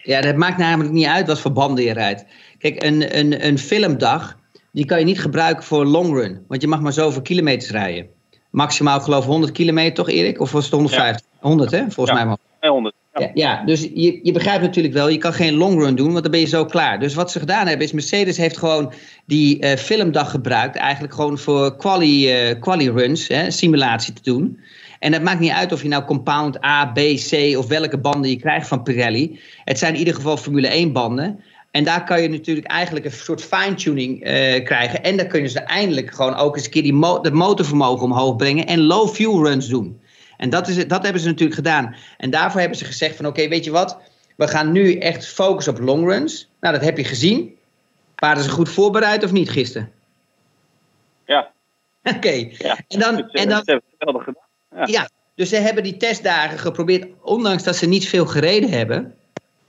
[0.02, 2.24] Ja, dat maakt namelijk niet uit wat voor banden je rijdt.
[2.58, 4.38] Kijk, een, een, een filmdag,
[4.72, 6.44] die kan je niet gebruiken voor long run.
[6.48, 8.06] Want je mag maar zoveel kilometers rijden.
[8.50, 10.40] Maximaal geloof 100 kilometer toch Erik?
[10.40, 11.26] Of was het 150?
[11.32, 11.48] Ja.
[11.48, 12.24] 100 hè, volgens ja.
[12.24, 12.70] mij maar.
[12.70, 12.94] 100.
[13.14, 16.22] Ja, ja, dus je, je begrijpt natuurlijk wel, je kan geen long run doen, want
[16.22, 17.00] dan ben je zo klaar.
[17.00, 18.92] Dus wat ze gedaan hebben is, Mercedes heeft gewoon
[19.26, 24.60] die uh, filmdag gebruikt, eigenlijk gewoon voor quali, uh, quali runs, hè, simulatie te doen.
[25.02, 28.30] En het maakt niet uit of je nou compound A, B, C of welke banden
[28.30, 29.40] je krijgt van Pirelli.
[29.64, 31.40] Het zijn in ieder geval Formule 1 banden.
[31.70, 35.02] En daar kan je natuurlijk eigenlijk een soort fine-tuning uh, krijgen.
[35.02, 38.36] En dan kunnen ze eindelijk gewoon ook eens een keer die mo het motorvermogen omhoog
[38.36, 38.66] brengen.
[38.66, 40.00] En low fuel runs doen.
[40.36, 41.94] En dat, is, dat hebben ze natuurlijk gedaan.
[42.18, 43.98] En daarvoor hebben ze gezegd van oké, okay, weet je wat?
[44.36, 46.48] We gaan nu echt focussen op long runs.
[46.60, 47.56] Nou, dat heb je gezien.
[48.14, 49.92] Waren ze goed voorbereid of niet gisteren?
[51.26, 51.50] Ja.
[52.02, 52.16] Oké.
[52.16, 52.54] Okay.
[52.58, 54.41] Ja, en dan, het, en dan, het geweldig gedaan.
[54.86, 55.08] Ja.
[55.34, 59.14] dus ze hebben die testdagen geprobeerd, ondanks dat ze niet veel gereden hebben.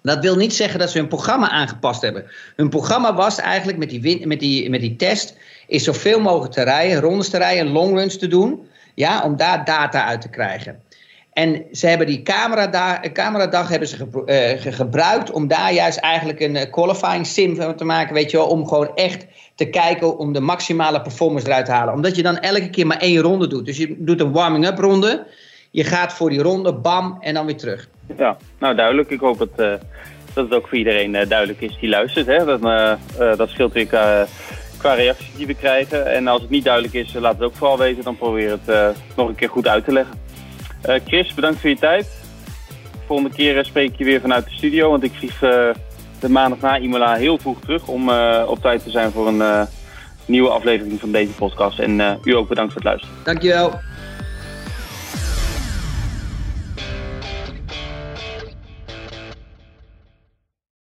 [0.01, 2.25] Dat wil niet zeggen dat ze hun programma aangepast hebben.
[2.55, 5.37] Hun programma was eigenlijk met die, met die, met die test,
[5.67, 10.05] is zoveel mogelijk te rijden, rondes te rijden, longruns te doen, ja, om daar data
[10.05, 10.82] uit te krijgen.
[11.33, 16.55] En ze hebben die cameradag, cameradag hebben ze uh, gebruikt om daar juist eigenlijk een
[16.55, 19.25] uh, qualifying sim van te maken, weet je wel, om gewoon echt
[19.55, 21.93] te kijken om de maximale performance eruit te halen.
[21.93, 23.65] Omdat je dan elke keer maar één ronde doet.
[23.65, 25.25] Dus je doet een warming-up ronde,
[25.71, 27.89] je gaat voor die ronde, bam, en dan weer terug.
[28.17, 29.09] Ja, nou duidelijk.
[29.09, 29.73] Ik hoop dat, uh,
[30.33, 32.27] dat het ook voor iedereen duidelijk is die luistert.
[32.27, 32.45] Hè?
[32.45, 32.61] Dat,
[33.37, 33.87] dat scheelt weer
[34.77, 36.13] qua reacties die we krijgen.
[36.13, 38.03] En als het niet duidelijk is, laat het ook vooral weten.
[38.03, 40.21] Dan probeer het nog een keer goed uit te leggen.
[40.89, 42.07] Uh, Chris, bedankt voor je tijd.
[43.05, 45.49] Volgende keer spreek ik je weer vanuit de studio, want ik vlieg uh,
[46.19, 48.09] de maandag na Imola heel vroeg terug om
[48.47, 49.67] op tijd te zijn voor een
[50.25, 51.79] nieuwe aflevering van deze podcast.
[51.79, 53.23] En u ook bedankt voor het luisteren.
[53.23, 53.79] Dankjewel.